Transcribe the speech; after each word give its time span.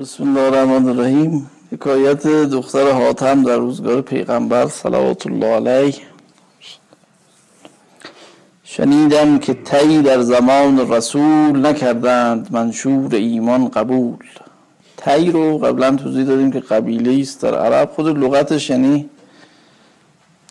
بسم 0.00 0.22
الله 0.24 0.40
الرحمن 0.40 0.88
الرحیم. 0.88 1.50
حکایت 1.72 2.26
دختر 2.26 2.90
حاتم 2.90 3.42
در 3.42 3.56
روزگار 3.56 4.00
پیغمبر 4.00 4.66
صلوات 4.66 5.26
الله 5.26 5.46
علیه. 5.46 5.94
شنیدم 8.64 9.38
که 9.38 9.54
تی 9.54 10.02
در 10.02 10.20
زمان 10.20 10.92
رسول 10.92 11.66
نکردند 11.66 12.48
منشور 12.52 13.14
ایمان 13.14 13.68
قبول. 13.68 14.16
تی 14.96 15.30
رو 15.30 15.58
قبلا 15.58 15.96
توضیح 15.96 16.24
دادیم 16.24 16.52
که 16.52 16.60
قبیله 16.60 17.20
است 17.20 17.42
در 17.42 17.54
عرب. 17.54 17.90
خود 17.90 18.06
لغتش 18.06 18.70
یعنی 18.70 19.10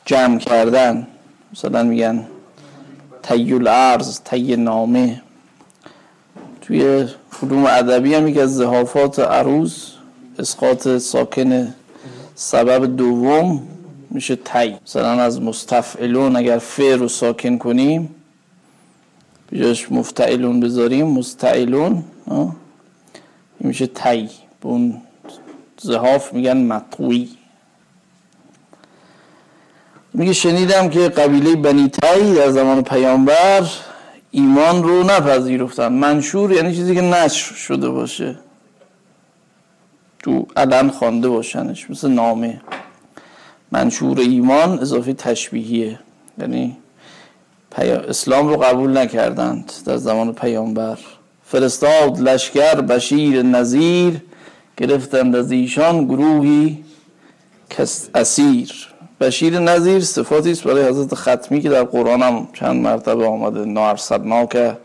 جمع 0.05 0.38
کردن. 0.38 1.07
مثلا 1.54 1.84
میگن 1.84 2.25
تی 3.23 3.54
الارض 3.54 4.20
تی 4.20 4.55
نامه. 4.55 5.21
توی 6.61 7.07
علوم 7.44 7.66
ادبی 7.66 8.14
هم 8.14 8.28
یکی 8.28 8.42
از 8.42 8.56
زهافات 8.56 9.20
عروض 9.20 9.74
اسقاط 10.39 10.88
ساکن 10.88 11.74
سبب 12.36 12.96
دوم 12.96 13.68
میشه 14.11 14.36
تی 14.36 14.75
مثلا 14.86 15.11
از 15.11 15.42
مستفعلون 15.42 16.36
اگر 16.36 16.57
ف 16.57 16.80
رو 16.80 17.07
ساکن 17.07 17.57
کنیم 17.57 18.16
بیاش 19.50 19.92
مفتعلون 19.92 20.60
بذاریم 20.60 21.07
مستعلون 21.07 22.04
این 22.28 22.54
میشه 23.60 23.88
تی 23.88 24.30
به 24.61 24.68
اون 24.68 25.02
زهاف 25.82 26.33
میگن 26.33 26.58
مطوی. 26.58 27.30
میگه 30.14 30.33
شنیدم 30.33 30.89
که 30.89 31.00
قبیله 31.00 31.56
بنی 31.56 31.89
تی 31.89 32.33
در 32.33 32.50
زمان 32.52 32.83
پیامبر 32.83 33.69
ایمان 34.31 34.83
رو 34.83 35.03
نپذیرفتن 35.03 35.88
منشور 35.88 36.52
یعنی 36.52 36.75
چیزی 36.75 36.95
که 36.95 37.02
نشر 37.02 37.56
شده 37.56 37.89
باشه. 37.89 38.39
تو 40.19 40.47
علن 40.55 40.89
خوانده 40.89 41.30
باشنش 41.30 41.89
مثل 41.89 42.09
نامه. 42.09 42.61
منشور 43.72 44.19
ایمان 44.19 44.80
اضافه 44.80 45.13
تشبیهیه. 45.13 46.00
یعنی 46.38 46.77
اسلام 47.77 48.47
رو 48.47 48.57
قبول 48.57 48.97
نکردند 48.97 49.72
در 49.85 49.97
زمان 49.97 50.33
پیامبر. 50.33 50.97
فرستاد 51.45 52.19
لشکر 52.19 52.81
بشیر 52.81 53.41
نظیر 53.41 54.22
گرفتند 54.77 55.35
از 55.35 55.52
ایشان 55.52 56.05
گروهی 56.05 56.83
اسیر. 58.16 58.88
بشیر 59.22 59.59
نظیر 59.59 60.00
صفاتی 60.00 60.52
است 60.52 60.64
برای 60.64 60.88
حضرت 60.88 61.16
ختمی 61.16 61.62
که 61.62 61.70
در 61.70 61.84
قرآن 61.84 62.22
هم 62.22 62.48
چند 62.53 62.81
مرتبه 62.81 63.25
آمده. 63.25 64.48
که 64.52 64.78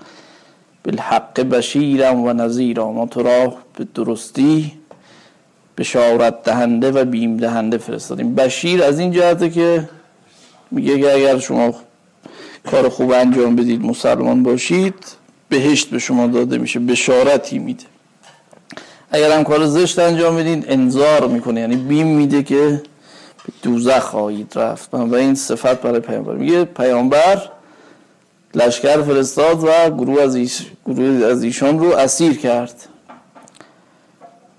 بالحق 0.84 1.40
بشیرم 1.40 2.20
و 2.24 2.32
نظیرم 2.32 2.92
ما 2.92 3.06
تو 3.06 3.22
را 3.22 3.54
به 3.76 3.86
درستی 3.94 4.72
بشارت 5.78 6.42
دهنده 6.42 6.90
و 6.90 7.04
بیم 7.04 7.36
دهنده 7.36 7.78
فرستادیم. 7.78 8.34
بشیر 8.34 8.82
از 8.82 8.98
این 8.98 9.12
جهته 9.12 9.50
که 9.50 9.88
میگه 10.70 11.00
که 11.00 11.12
اگر 11.12 11.38
شما 11.38 11.74
کار 12.70 12.88
خوب 12.88 13.12
انجام 13.12 13.56
بدید 13.56 13.84
مسلمان 13.84 14.42
باشید 14.42 14.94
بهشت 15.48 15.90
به 15.90 15.98
شما 15.98 16.26
داده 16.26 16.58
میشه 16.58 16.80
بشارتی 16.80 17.58
میده. 17.58 17.84
اگر 19.10 19.36
هم 19.36 19.44
کار 19.44 19.66
زشت 19.66 19.98
انجام 19.98 20.36
بدید 20.36 20.64
انذار 20.68 21.28
می‌کنه. 21.28 21.60
یعنی 21.60 21.76
بیم 21.76 22.06
میده 22.06 22.42
که 22.42 22.82
دوزخ 23.62 23.98
خواهید 23.98 24.52
رفت. 24.56 24.94
و 24.94 25.14
این 25.14 25.34
صفت 25.34 25.80
برای 25.80 26.00
پیامبر. 26.00 26.34
میگه 26.34 26.64
پیامبر 26.64 27.42
لشکر 28.54 29.02
فرستاد 29.02 29.64
و 29.64 29.90
گروه 29.90 30.22
از, 30.22 30.34
ایش... 30.34 30.66
گروه 30.86 31.26
از 31.26 31.42
ایشان 31.42 31.78
رو 31.78 31.96
اسیر 31.96 32.38
کرد. 32.38 32.74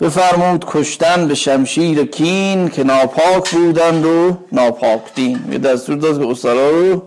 بفرمود 0.00 0.64
کشتن 0.68 1.28
به 1.28 1.34
شمشیر 1.34 2.04
کین 2.04 2.68
که 2.68 2.84
ناپاک 2.84 3.54
بودند 3.54 4.06
و 4.06 4.38
ناپاک 4.52 5.14
دین. 5.14 5.40
یه 5.52 5.58
دستور 5.58 5.96
داد 5.96 6.20
که 6.20 6.30
اسرا 6.30 6.70
رو 6.70 7.02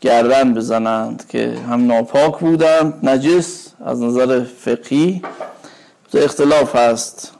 گردن 0.00 0.54
بزنند 0.54 1.24
که 1.28 1.54
هم 1.70 1.86
ناپاک 1.86 2.38
بودند 2.38 3.08
نجس 3.08 3.68
از 3.84 4.02
نظر 4.02 4.44
فقهی. 4.44 5.22
اختلاف 6.14 6.76
هست. 6.76 7.32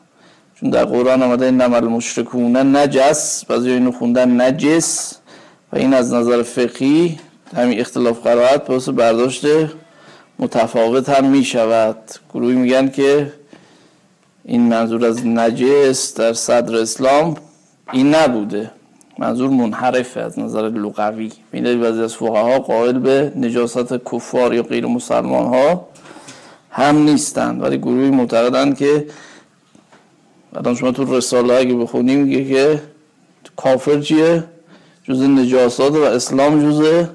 چون 0.62 0.70
در 0.70 0.84
قرآن 0.84 1.22
آمده 1.22 1.50
نمال 1.50 1.84
مشرکون 1.84 2.56
نجس. 2.56 3.44
بعضی 3.44 3.70
اینو 3.70 3.92
خوندن 3.92 4.40
نجس 4.40 5.14
و 5.72 5.76
این 5.76 5.94
از 5.94 6.14
نظر 6.14 6.42
فقهی 6.42 7.18
همین 7.56 7.80
اختلاف 7.80 8.22
قرائت 8.22 8.64
پس 8.64 8.88
برداشت 8.88 9.44
متفاوت 10.38 11.08
هم 11.08 11.24
می 11.24 11.44
شود 11.44 11.96
گروهی 12.34 12.56
میگن 12.56 12.88
که 12.88 13.32
این 14.44 14.68
منظور 14.68 15.06
از 15.06 15.26
نجس 15.26 16.14
در 16.14 16.32
صدر 16.32 16.76
اسلام 16.76 17.34
این 17.92 18.14
نبوده. 18.14 18.70
منظور 19.18 19.50
منحرفه 19.50 20.20
از 20.20 20.38
نظر 20.38 20.68
لغوی. 20.68 21.32
می‌دهی 21.52 21.76
بعضی 21.76 22.02
از 22.02 22.14
فقها 22.14 22.58
قائل 22.58 22.98
به 22.98 23.32
نجاست 23.36 23.94
کفار 24.12 24.54
یا 24.54 24.62
غیر 24.62 24.86
مسلمان 24.86 25.46
ها 25.46 25.88
هم 26.70 26.98
نیستند. 26.98 27.62
ولی 27.62 27.78
گروهی 27.78 28.10
معتقدند 28.10 28.78
که 28.78 29.06
الان 30.56 30.74
شما 30.74 30.92
تو 30.92 31.16
رساله 31.16 31.54
اگه 31.54 31.74
بخونیم 31.74 32.20
میگه 32.20 32.44
که 32.44 32.82
کافر 33.56 34.00
چیه؟ 34.00 34.44
جز 35.04 35.22
نجاسات 35.22 35.92
و 35.92 36.02
اسلام 36.02 36.70
جز 36.70 37.06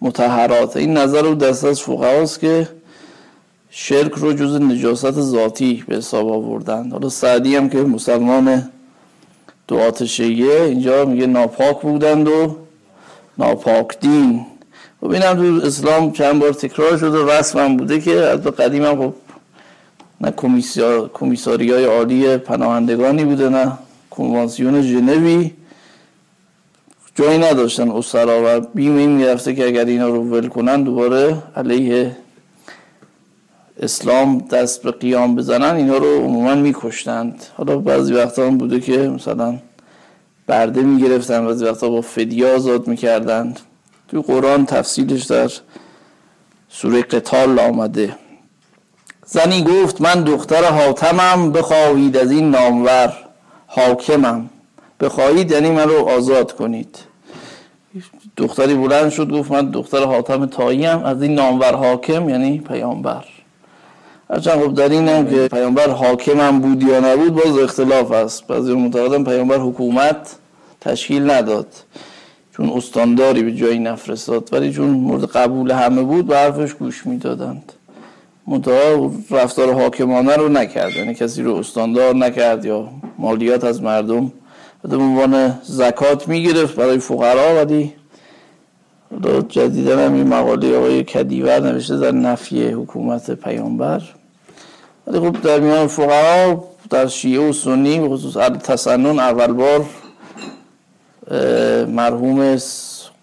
متحرات 0.00 0.76
این 0.76 0.96
نظر 0.96 1.22
رو 1.22 1.34
دست 1.34 1.64
از 1.64 1.82
فقهاست 1.82 2.40
که 2.40 2.68
شرک 3.70 4.12
رو 4.12 4.32
جز 4.32 4.60
نجاست 4.60 5.10
ذاتی 5.10 5.84
به 5.88 5.96
حساب 5.96 6.28
آوردن. 6.28 6.90
حالا 6.90 7.08
سعدی 7.08 7.56
هم 7.56 7.68
که 7.68 7.78
مسلمان 7.78 8.70
دعات 9.68 10.04
شیعه 10.04 10.62
اینجا 10.64 11.04
میگه 11.04 11.26
ناپاک 11.26 11.80
بودند 11.80 12.28
و 12.28 12.56
ناپاک 13.38 14.00
دین. 14.00 14.46
و 15.02 15.08
خب 15.08 15.34
تو 15.34 15.60
اسلام 15.66 16.12
چند 16.12 16.40
بار 16.40 16.52
تکرار 16.52 16.96
شده 16.96 17.38
رسم 17.38 17.58
هم 17.58 17.76
بوده 17.76 18.00
که 18.00 18.14
از 18.14 18.40
قدیم 18.40 18.84
هم 18.84 18.96
خب 18.96 19.14
نه 20.20 20.30
کمیساری 21.12 21.72
های 21.72 21.84
عالی 21.84 22.36
پناهندگانی 22.36 23.24
بوده 23.24 23.48
نه 23.48 23.72
کنوانسیون 24.10 24.82
ژنوی. 24.82 25.50
جایی 27.14 27.38
نداشتن 27.38 27.90
اسرا 27.90 28.42
و 28.44 28.60
بیم 28.74 28.96
این 28.96 29.10
می‌رفته 29.10 29.54
که 29.54 29.66
اگر 29.66 29.84
اینا 29.84 30.08
رو 30.08 30.22
ول 30.22 30.48
کنن 30.48 30.82
دوباره 30.82 31.42
علیه 31.56 32.16
اسلام 33.80 34.38
دست 34.38 34.82
به 34.82 34.90
قیام 34.90 35.36
بزنن 35.36 35.74
اینا 35.76 35.96
رو 35.96 36.18
عموما 36.18 36.54
میکشتند. 36.54 37.44
حالا 37.56 37.78
بعضی 37.78 38.14
وقتا 38.14 38.46
هم 38.46 38.58
بوده 38.58 38.80
که 38.80 38.98
مثلا 38.98 39.58
برده 40.46 40.82
می‌گرفتن 40.82 41.46
بعضی 41.46 41.64
وقتا 41.64 41.88
با 41.88 42.00
فدیه 42.00 42.46
آزاد 42.46 42.86
می‌کردند. 42.88 43.60
تو 44.08 44.22
قرآن 44.22 44.66
تفصیلش 44.66 45.24
در 45.24 45.50
سوره 46.68 47.02
قتال 47.02 47.58
آمده. 47.58 48.16
زنی 49.30 49.64
گفت 49.64 50.00
من 50.00 50.22
دختر 50.22 50.64
حاتمم 50.64 51.52
بخواهید 51.52 52.16
از 52.16 52.30
این 52.30 52.50
نامور 52.50 53.12
حاکمم. 53.66 54.50
بخواهید 55.00 55.50
یعنی 55.50 55.70
من 55.70 55.88
رو 55.88 56.08
آزاد 56.08 56.52
کنید. 56.52 56.98
دختری 58.36 58.74
بلند 58.74 59.10
شد 59.10 59.30
گفت 59.30 59.50
من 59.50 59.70
دختر 59.70 60.04
حاتم 60.04 60.46
تاییم 60.46 61.04
از 61.04 61.22
این 61.22 61.34
نامور 61.34 61.74
حاکم 61.74 62.28
یعنی 62.28 62.58
پیامبر. 62.58 63.24
هرچند 64.30 64.62
خب 64.62 64.74
در 64.74 64.88
این 64.88 65.08
هم 65.08 65.30
که 65.30 65.48
پیامبر 65.48 65.90
حاکمم 65.90 66.60
بود 66.60 66.82
یا 66.82 67.00
نبود 67.00 67.34
باز 67.34 67.58
اختلاف 67.58 68.12
است. 68.12 68.46
بعضی 68.46 68.74
معتقدن 68.74 69.24
پیامبر 69.24 69.58
حکومت 69.58 70.36
تشکیل 70.80 71.30
نداد 71.30 71.66
چون 72.56 72.70
استانداری 72.70 73.42
به 73.42 73.52
جایی 73.52 73.78
نفرستاد 73.78 74.48
ولی 74.52 74.72
چون 74.72 74.90
مورد 74.90 75.24
قبول 75.24 75.70
همه 75.70 76.02
بود 76.02 76.26
به 76.26 76.36
حرفش 76.36 76.74
گوش 76.74 77.06
می‌دادند. 77.06 77.72
منتها 78.48 79.12
رفتار 79.30 79.72
حاکمانه 79.72 80.36
رو 80.36 80.48
نکرد. 80.48 80.96
یعنی 80.96 81.14
کسی 81.14 81.42
رو 81.42 81.54
استاندار 81.54 82.14
نکرد 82.14 82.64
یا 82.64 82.88
مالیات 83.18 83.64
از 83.64 83.82
مردم 83.82 84.32
به 84.82 84.96
عنوان 84.96 85.58
زکات 85.62 86.28
می‌گرفت 86.28 86.76
برای 86.76 86.98
فقرا. 86.98 87.56
ولی 87.56 87.92
جدیدن 89.48 90.06
هم 90.06 90.14
این 90.14 90.26
مقاله 90.26 90.76
آقای 90.76 91.04
کدیور 91.04 91.60
نوشته 91.60 91.96
در 91.96 92.12
نفی 92.12 92.68
حکومت 92.68 93.30
پیامبر. 93.30 94.02
ولی 95.06 95.20
خب 95.20 95.40
در 95.40 95.60
میان 95.60 95.86
فقرا 95.86 96.64
در 96.90 97.06
شیعه 97.06 97.48
و 97.48 97.52
سنی 97.52 98.00
به 98.00 98.08
خصوص 98.08 98.36
تسنن 98.64 99.18
اول 99.18 99.52
بار 99.52 99.84
مرحوم 101.86 102.58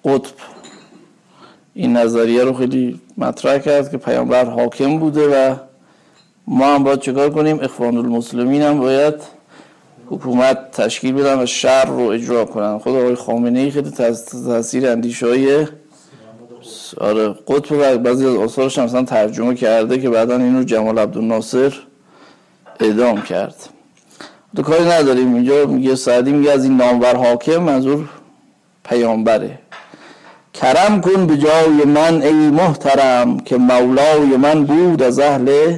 قطب 0.05 0.54
این 1.77 1.97
نظریه 1.97 2.43
رو 2.43 2.53
خیلی 2.53 3.01
مطرح 3.17 3.57
کرد 3.57 3.91
که 3.91 3.97
پیامبر 3.97 4.45
حاکم 4.45 4.99
بوده 4.99 5.27
و 5.27 5.55
ما 6.47 6.65
هم 6.65 6.83
باید 6.83 6.99
چکار 6.99 7.29
کنیم؟ 7.29 7.59
اخوان 7.59 7.97
المسلمین 7.97 8.61
هم 8.61 8.79
باید 8.79 9.13
حکومت 10.09 10.71
تشکیل 10.71 11.13
بدن 11.13 11.43
و 11.43 11.45
شر 11.45 11.85
رو 11.85 12.01
اجرا 12.01 12.45
کنن. 12.45 12.77
خود 12.77 12.95
آقای 12.95 13.15
خامنه 13.15 13.59
ای 13.59 13.71
خیلی 13.71 13.91
تاثیر 13.91 14.89
اندیشه 14.89 15.27
های 15.27 15.67
آره 16.97 17.35
قطب 17.47 17.75
و 17.79 17.97
بعضی 17.97 18.25
از 18.25 18.35
آثارش 18.35 18.79
هم 18.79 19.05
ترجمه 19.05 19.55
کرده 19.55 19.97
که 19.97 20.09
بعدا 20.09 20.37
اینو 20.37 20.63
جمال 20.63 20.99
عبدالناصر 20.99 21.73
اعدام 22.79 23.21
کرد. 23.21 23.55
تو 24.55 24.61
کاری 24.61 24.85
نداریم. 24.85 25.33
اینجا 25.33 25.65
میگه 25.65 25.95
سعدی 25.95 26.31
میگه 26.31 26.51
از 26.51 26.63
این 26.63 26.77
نامور 26.77 27.15
حاکم 27.15 27.57
منظور 27.57 28.09
پیامبره. 28.83 29.59
کرم 30.61 31.01
کن 31.01 31.27
به 31.27 31.37
جای 31.37 31.85
من 31.85 32.21
ای 32.21 32.33
محترم 32.33 33.39
که 33.39 33.57
مولای 33.57 34.37
من 34.37 34.63
بود 34.63 35.03
از 35.03 35.19
اهل 35.19 35.77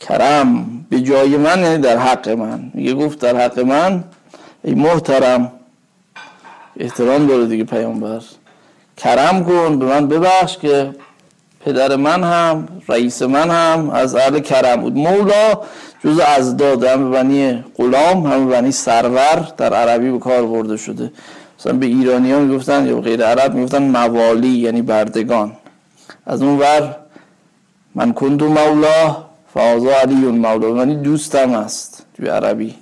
کرم. 0.00 0.66
به 0.90 1.00
جای 1.00 1.36
من 1.36 1.60
یعنی 1.60 1.78
در 1.78 1.98
حق 1.98 2.28
من. 2.28 2.70
میگه 2.74 2.94
گفت 2.94 3.18
در 3.18 3.36
حق 3.36 3.60
من 3.60 4.04
ای 4.64 4.74
محترم. 4.74 5.52
احترام 6.76 7.26
داره 7.26 7.46
دیگه 7.46 7.64
پیامبر. 7.64 8.20
کرم 8.96 9.44
کن 9.44 9.78
به 9.78 9.86
من 9.86 10.08
ببخش 10.08 10.58
که 10.58 10.90
پدر 11.64 11.96
من 11.96 12.24
هم 12.24 12.68
رئیس 12.88 13.22
من 13.22 13.50
هم 13.50 13.90
از 13.90 14.14
اهل 14.14 14.38
کرم 14.38 14.80
بود. 14.80 14.96
مولا 14.96 15.60
جز 16.04 16.18
از 16.18 16.56
داد 16.56 16.84
هم 16.84 17.10
بنی 17.10 17.64
غلام 17.76 18.26
هم 18.26 18.48
بنی 18.48 18.72
سرور 18.72 19.48
در 19.56 19.74
عربی 19.74 20.10
به 20.10 20.18
کار 20.18 20.46
برده 20.46 20.76
شده. 20.76 21.12
مثلا 21.62 21.78
به 21.78 21.86
ایرانی 21.86 22.32
ها 22.32 22.38
می‌گفتن 22.38 22.86
یا 22.86 23.00
غیر 23.00 23.24
عرب 23.24 23.54
می‌گفتن 23.54 23.82
موالی 23.82 24.48
یعنی 24.48 24.82
بردگان. 24.82 25.52
از 26.26 26.42
اون 26.42 26.58
ور 26.58 26.96
من 27.94 28.12
کندو 28.12 28.48
مولا 28.48 29.16
فازا 29.54 29.90
علی 30.02 30.14
مولا 30.14 30.68
یعنی 30.68 30.96
دوستم 30.96 31.54
است 31.54 32.06
توی 32.16 32.26
عربی. 32.26 32.74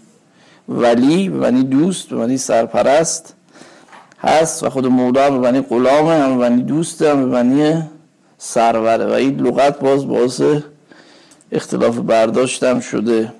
ولی 0.68 1.28
به 1.28 1.50
دوست 1.50 2.08
به 2.08 2.36
سرپرست 2.36 3.34
هست 4.20 4.62
و 4.62 4.70
خود 4.70 4.86
مولا 4.86 5.30
به 5.30 5.38
معنی 5.38 5.60
غلامه 5.60 6.14
هم 6.14 6.38
به 6.38 6.48
معنی 6.48 6.62
دوسته 6.62 7.10
هم 7.10 7.30
به 7.30 7.82
سروره 8.38 9.06
و 9.06 9.10
این 9.10 9.40
لغت 9.40 9.80
باز 9.80 10.08
باز 10.08 10.42
اختلاف 11.52 11.98
برداشتم 11.98 12.80
شده. 12.80 13.32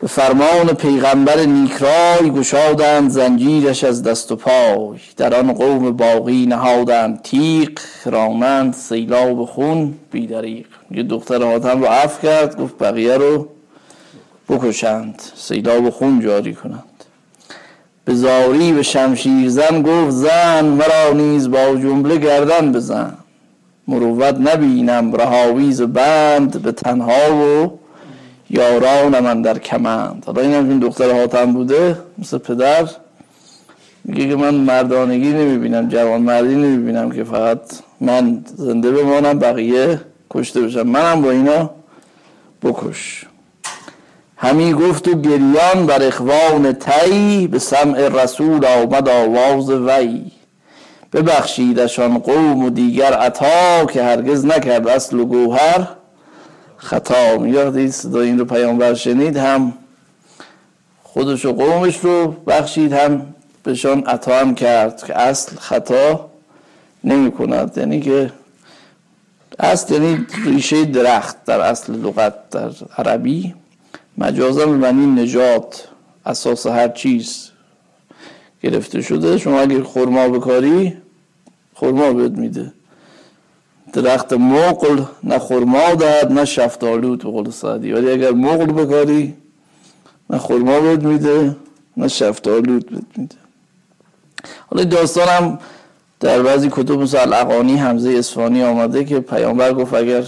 به 0.00 0.06
فرمان 0.06 0.66
پیغمبر 0.66 1.40
نیکرای 1.40 2.30
گشادند 2.30 3.10
زنجیرش 3.10 3.84
از 3.84 4.02
دست 4.02 4.32
و 4.32 4.36
پای. 4.36 4.98
در 5.16 5.34
آن 5.34 5.52
قوم 5.52 5.90
باقی 5.90 6.46
نهادند 6.46 7.22
تیق 7.22 7.80
رانند 8.04 8.74
سیلاب 8.74 9.44
خون 9.44 9.94
بیدریق 10.10 10.66
یه 10.90 11.02
دختر 11.02 11.42
حاتم 11.42 11.80
رو 11.80 11.86
عفو 11.86 12.22
کرد 12.22 12.60
گفت 12.60 12.78
بقیه 12.78 13.16
رو 13.16 13.48
بکشند 14.48 15.22
سیلاب 15.34 15.90
خون 15.90 16.20
جاری 16.20 16.54
کنند. 16.54 16.84
به 18.04 18.14
زاری 18.14 18.72
به 18.72 18.82
شمشیر 18.82 19.48
زن 19.48 19.82
گفت 19.82 20.10
زن 20.10 20.64
مرا 20.64 21.12
نیز 21.12 21.50
با 21.50 21.76
جمله 21.76 22.16
گردن 22.16 22.72
بزن. 22.72 23.14
مروت 23.88 24.34
نبینم 24.34 25.12
رهاویز 25.12 25.82
بند 25.82 26.62
به 26.62 26.72
تنها 26.72 27.36
و 27.36 27.78
یاران 28.54 29.20
من 29.20 29.42
در 29.42 29.58
کمند. 29.58 30.22
حالا 30.26 30.42
این 30.42 30.54
این 30.54 30.78
دختر 30.78 31.20
حاتم 31.20 31.52
بوده 31.52 31.98
مثل 32.18 32.38
پدر. 32.38 32.88
میگه 34.04 34.28
که 34.28 34.36
من 34.36 34.54
مردانگی 34.54 35.32
نمی‌بینم 35.32 35.88
جوان 35.88 36.20
مردی 36.22 36.54
نمی‌بینم 36.54 37.10
که 37.10 37.24
فقط 37.24 37.60
من 38.00 38.44
زنده 38.56 38.90
بمانم 38.90 39.38
بقیه 39.38 40.00
کشته 40.30 40.60
بشم. 40.60 40.82
منم 40.82 41.22
با 41.22 41.30
اینا 41.30 41.70
بکش. 42.62 43.26
همی 44.36 44.72
گفت 44.72 45.08
و 45.08 45.20
گریان 45.20 45.86
بر 45.86 46.02
اخوان 46.02 46.72
تی 46.72 47.46
به 47.46 47.58
سمع 47.58 48.08
رسول 48.08 48.66
آمد 48.66 49.08
آواز 49.08 49.70
وی. 49.70 50.22
ببخشیدشان 51.12 52.18
قوم 52.18 52.64
و 52.64 52.70
دیگر 52.70 53.12
عطا 53.12 53.84
که 53.92 54.02
هرگز 54.02 54.44
نکرد 54.44 54.88
اصل 54.88 55.20
و 55.20 55.24
گوهر. 55.24 55.88
خطا 56.84 57.38
میگه 57.38 57.90
صدا 57.90 58.20
این 58.20 58.38
رو 58.38 58.44
پیامبر 58.44 58.94
شنید 58.94 59.36
هم 59.36 59.72
خودش 61.02 61.44
و 61.44 61.52
قومش 61.52 61.98
رو 61.98 62.26
بخشید 62.46 62.92
هم 62.92 63.34
بهشان 63.62 64.00
عطا 64.00 64.38
هم 64.38 64.54
کرد 64.54 65.04
که 65.04 65.18
اصل 65.18 65.56
خطا 65.56 66.30
نمی 67.04 67.32
کند. 67.32 67.78
یعنی 67.78 68.00
که 68.00 68.32
اصل 69.58 69.94
یعنی 69.94 70.26
ریشه 70.44 70.84
درخت 70.84 71.44
در 71.44 71.60
اصل 71.60 71.92
لغت 71.92 72.50
در 72.50 72.70
عربی 72.98 73.54
مجازا 74.18 74.66
معنی 74.66 75.22
نجات 75.22 75.88
اساس 76.26 76.66
هر 76.66 76.88
چیز 76.88 77.50
گرفته 78.62 79.02
شده. 79.02 79.38
شما 79.38 79.60
اگر 79.60 79.82
خورما 79.82 80.28
بکاری 80.28 80.96
خورما 81.74 82.12
بهت 82.12 82.32
میده. 82.32 82.72
درخت 83.94 84.32
مقل 84.32 85.02
نه 85.24 85.38
خورما 85.38 85.94
داد 85.94 86.32
نه 86.32 86.44
شفتالو 86.44 87.16
تو 87.16 87.30
قول 87.30 87.50
سعدی. 87.50 87.92
ولی 87.92 88.10
اگر 88.10 88.30
مقل 88.30 88.66
بکاری 88.66 89.34
نه 90.30 90.38
خورما 90.38 90.80
بهت 90.80 91.02
میده 91.02 91.56
نه 91.96 92.08
شفتالو 92.08 92.80
بهت 92.80 93.04
میده. 93.16 93.36
حالا 94.70 94.84
داستانم 94.84 95.58
در 96.20 96.42
بعضی 96.42 96.68
کتب 96.72 96.92
مثل 96.92 97.18
الاقانی 97.18 97.76
حمزه 97.76 98.10
اصفانی 98.10 98.62
آمده 98.62 99.04
که 99.04 99.20
پیامبر 99.20 99.72
گفت 99.72 99.94
اگر 99.94 100.24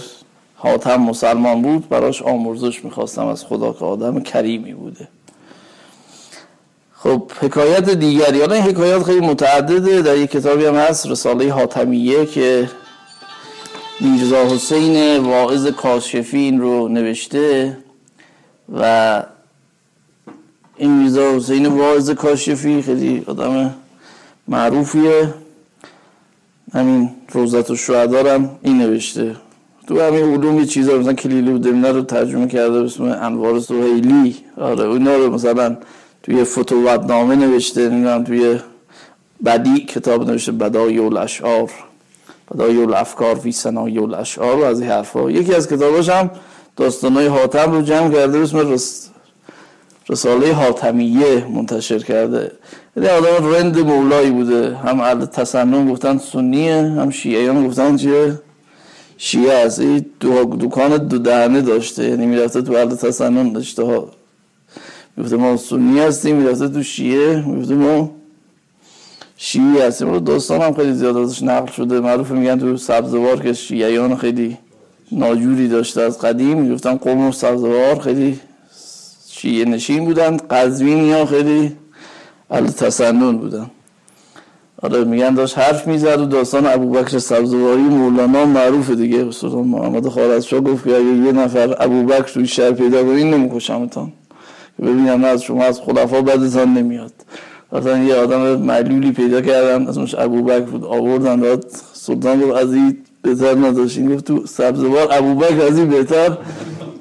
حاتم 0.55 0.95
مسلمان 0.95 1.61
بود 1.61 1.89
براش 1.89 2.21
آمرزش 2.21 2.85
می‌خواستم 2.85 3.27
از 3.27 3.45
خدا 3.45 3.73
که 3.73 3.85
آدم 3.85 4.19
کریمی 4.19 4.73
بوده. 4.73 5.07
خب 6.93 7.31
حکایت 7.39 7.89
دیگری 7.89 8.39
حالا 8.39 8.55
این 8.55 8.63
حکایات 8.63 9.03
خیلی 9.03 9.27
متعدده 9.27 10.01
در 10.01 10.17
یک 10.17 10.31
کتابی 10.31 10.65
هم 10.65 10.75
هست 10.75 11.07
رساله 11.07 11.53
حاتمیه 11.53 12.25
که 12.25 12.69
میرزا 13.99 14.45
حسین 14.45 15.17
واعظ 15.17 15.67
این 16.33 16.61
رو 16.61 16.87
نوشته 16.87 17.77
و 18.79 19.23
این 20.77 20.91
میرزا 20.91 21.35
حسین 21.35 21.65
واعظ 21.65 22.09
کاشفی 22.09 22.81
خیلی 22.81 23.23
آدم 23.27 23.75
معروفیه. 24.47 25.33
همین 26.73 27.09
روزت 27.31 27.71
و 27.71 27.75
شهدارم 27.75 28.59
این 28.61 28.77
نوشته. 28.77 29.35
تو 29.87 30.01
همین 30.01 30.33
علوم 30.33 30.59
یه 30.59 30.65
چیزا 30.65 30.97
مثلا 30.97 31.13
کلیلی 31.13 31.51
و 31.51 31.57
دمنه 31.57 31.91
رو 31.91 32.01
ترجمه 32.01 32.47
کرده 32.47 32.75
اسم 32.75 33.03
انوار 33.03 33.59
سوهیلی 33.59 34.35
آره 34.57 34.89
اینا 34.89 35.15
رو 35.15 35.33
مثلا 35.33 35.77
توی 36.23 36.43
فتووت 36.43 37.03
نامه 37.03 37.35
نوشته 37.35 37.89
نمی‌دونم 37.89 38.23
توی 38.23 38.59
بدی 39.45 39.79
کتاب 39.79 40.29
نوشته 40.29 40.51
بدای 40.51 40.97
الاشعار. 40.97 41.71
بدای 42.53 42.81
الافکار 42.81 43.35
فی 43.35 43.51
صنایع 43.51 44.03
الاشعار 44.03 44.55
و 44.55 44.63
از 44.63 44.81
این 44.81 44.89
حرفا. 44.89 45.31
یکی 45.31 45.53
از 45.53 45.67
کتاباش 45.67 46.09
هم 46.09 46.31
داستانای 46.75 47.27
حاتم 47.27 47.71
رو 47.71 47.81
جمع 47.81 48.13
کرده 48.13 48.37
اسم 48.37 48.73
رس... 48.73 49.09
رساله 50.09 50.53
حاتمیه 50.53 51.45
منتشر 51.53 51.99
کرده. 51.99 52.51
یعنی 52.97 53.09
آدم 53.09 53.53
رند 53.53 53.79
مولایی 53.79 54.31
بوده. 54.31 54.75
هم 54.75 54.99
اهل 54.99 55.25
تسنن 55.25 55.91
گفتن 55.91 56.17
سنیه 56.17 56.75
هم 56.75 57.09
شیعیان 57.09 57.67
گفتن 57.67 57.97
چیه؟ 57.97 58.39
شیعه 59.17 59.53
است 59.53 59.79
این 59.79 60.05
دو 60.19 60.57
دکان 60.59 60.97
دو 60.97 61.17
دهنه 61.17 61.61
داشته. 61.61 62.09
یعنی 62.09 62.25
می‌رفته 62.25 62.61
تو 62.61 62.73
اهل 62.73 62.95
تسنن 62.95 63.53
داشته 63.53 63.83
ها. 63.83 64.09
می‌گفته 65.17 65.35
ما 65.35 65.57
سنی 65.57 65.99
هستیم 65.99 66.35
می‌رفته 66.35 66.67
تو 66.67 66.83
شیعه 66.83 67.45
می‌گفته 67.47 67.73
ما 67.73 68.11
شیعه 69.37 69.87
هستیم. 69.87 70.09
رو 70.09 70.19
داستان 70.19 70.61
هم 70.61 70.73
خیلی 70.73 70.93
زیاد 70.93 71.17
ازش 71.17 71.43
نقل 71.43 71.71
شده. 71.71 71.99
معروف 71.99 72.31
میگن 72.31 72.59
تو 72.59 72.77
سبزوار 72.77 73.39
که 73.39 73.53
شیعیان 73.53 74.15
خیلی 74.15 74.57
ناجوری 75.11 75.67
داشته. 75.67 76.01
از 76.01 76.19
قدیم 76.19 76.57
می‌گفتن 76.57 76.95
قوم 76.95 77.27
و 77.27 77.31
سبزوار 77.31 77.99
خیلی 77.99 78.39
شیعه 79.29 79.65
نشین 79.65 80.05
بودن. 80.05 80.37
قزوینی 80.37 81.11
ها 81.11 81.25
خیلی 81.25 81.71
اهل 82.51 82.67
تسنن 82.67 83.37
بودن. 83.37 83.69
آره 84.81 85.03
میگن 85.03 85.33
داشت 85.33 85.57
حرف 85.57 85.87
می‌زد 85.87 86.19
و 86.19 86.25
داستان 86.25 86.65
ابوبکر 86.67 87.19
سبزواری 87.19 87.81
مولانا 87.81 88.45
معروف 88.45 88.89
دیگه. 88.89 89.31
سلطان 89.31 89.67
محمد 89.67 90.07
خارزشاه 90.07 90.59
گفت 90.59 90.83
که 90.83 90.95
اگه 90.95 91.05
یه 91.05 91.31
نفر 91.31 91.75
ابوبکر 91.79 92.33
توی 92.33 92.47
شهر 92.47 92.71
پیدا 92.71 93.03
کنین 93.03 93.33
نمیکشمتان 93.33 94.13
که 94.77 94.83
ببینم 94.83 95.23
از 95.23 95.43
شما 95.43 95.63
از 95.63 95.81
خلفا 95.81 96.21
بدتان 96.21 96.73
نمیاد. 96.73 97.13
مثلا 97.71 97.97
یه 97.97 98.15
آدم 98.15 98.55
معلولی 98.55 99.11
پیدا 99.11 99.41
کردن 99.41 99.87
اسمش 99.87 100.15
ابوبکر 100.15 100.59
بود. 100.59 100.83
آوردن 100.83 101.39
داد. 101.39 101.65
سلطان 101.93 102.41
گفت 102.41 102.55
از 102.55 102.73
این 102.73 102.97
بهتر 103.21 103.55
نداشتین 103.55 104.15
گفت 104.15 104.25
تو 104.25 104.45
سبزوار 104.45 105.07
ابوبکر 105.11 105.61
از 105.61 105.77
این 105.77 105.89
بهتر 105.89 106.37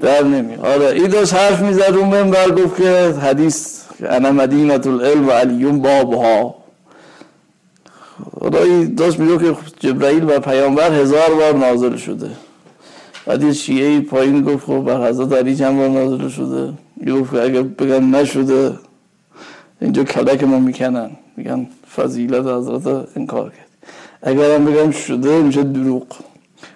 در 0.00 0.24
نمیاد. 0.24 0.66
آره 0.66 0.86
این 0.86 1.06
داشت 1.06 1.34
حرف 1.34 1.62
می‌زد 1.62 1.92
رو 1.92 2.04
منبر 2.04 2.50
گفت 2.50 2.76
که 2.76 3.14
حدیث 3.22 3.80
انا 4.00 4.32
مدینه 4.32 4.86
العلم 4.86 5.28
و 5.28 5.30
علیون 5.30 5.82
بابها. 5.82 6.54
خدایی 8.40 8.86
داشت 8.86 9.18
میگه 9.20 9.38
که 9.38 9.56
جبرائیل 9.80 10.24
و 10.24 10.40
پیامبر 10.40 10.92
هزار 10.92 11.34
بار 11.34 11.54
نازل 11.54 11.96
شده. 11.96 12.30
بعد 13.26 13.42
یه 13.42 13.52
شیعه 13.52 14.00
پایین 14.00 14.42
گفت 14.42 14.66
خب 14.66 14.78
بر 14.78 15.08
حضرت 15.08 15.32
علی 15.32 15.56
چند 15.56 15.76
بار 15.76 15.88
نازل 15.88 16.28
شده. 16.28 16.72
گفت 17.12 17.32
که 17.32 17.42
اگر 17.42 17.62
بگن 17.62 18.04
نشده 18.04 18.72
اینجا 19.80 20.04
کلک 20.04 20.44
ما 20.44 20.58
می‌کنن. 20.58 21.10
میگن 21.36 21.66
فضیلت 21.96 22.46
حضرت 22.46 23.08
انکار 23.16 23.50
کرد. 23.50 23.66
اگر 24.22 24.54
هم 24.54 24.64
بگم 24.64 24.90
شده 24.90 25.42
میشه 25.42 25.62
دروغ. 25.62 26.06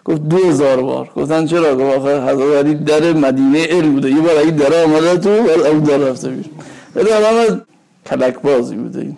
گفت 0.04 0.23
دو 0.28 0.37
هزار 0.37 0.83
بار. 0.83 1.11
گفتن 1.16 1.47
چرا؟ 1.47 1.76
گفت 1.76 1.97
آخه 1.97 2.21
حضرت 2.23 2.57
علی 2.57 2.75
در 2.75 3.12
مدینه 3.12 3.66
علم 3.66 3.92
بوده. 3.92 4.11
یه 4.11 4.21
بار 4.21 4.37
این 4.37 4.57
در 4.57 4.85
آمده 4.85 5.16
تو 5.16 5.28
اون 5.69 5.80
در 5.80 5.97
رفته 5.97 6.28
بیرون. 6.28 6.54
آدم 6.97 7.62
کلک 8.07 8.35
بازی 8.42 8.76
بوده 8.76 9.00
این. 9.00 9.16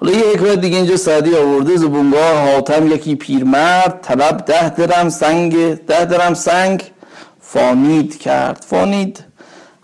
حالا 0.00 0.12
یه 0.12 0.24
حکمت 0.24 0.60
دیگه 0.60 0.76
اینجا 0.76 0.96
سعدی 0.96 1.34
آورده. 1.34 1.76
زبونگاه 1.76 2.52
حاتم 2.52 2.92
یکی 2.92 3.14
پیرمرد 3.14 4.00
طلب 4.02 4.44
ده 4.44 4.68
درم 4.68 5.08
سنگ 5.08 5.74
ده 5.74 6.04
درم 6.04 6.34
سنگ 6.34 6.82
فانید 7.40 8.18
کرد. 8.18 8.64
فانید 8.68 9.24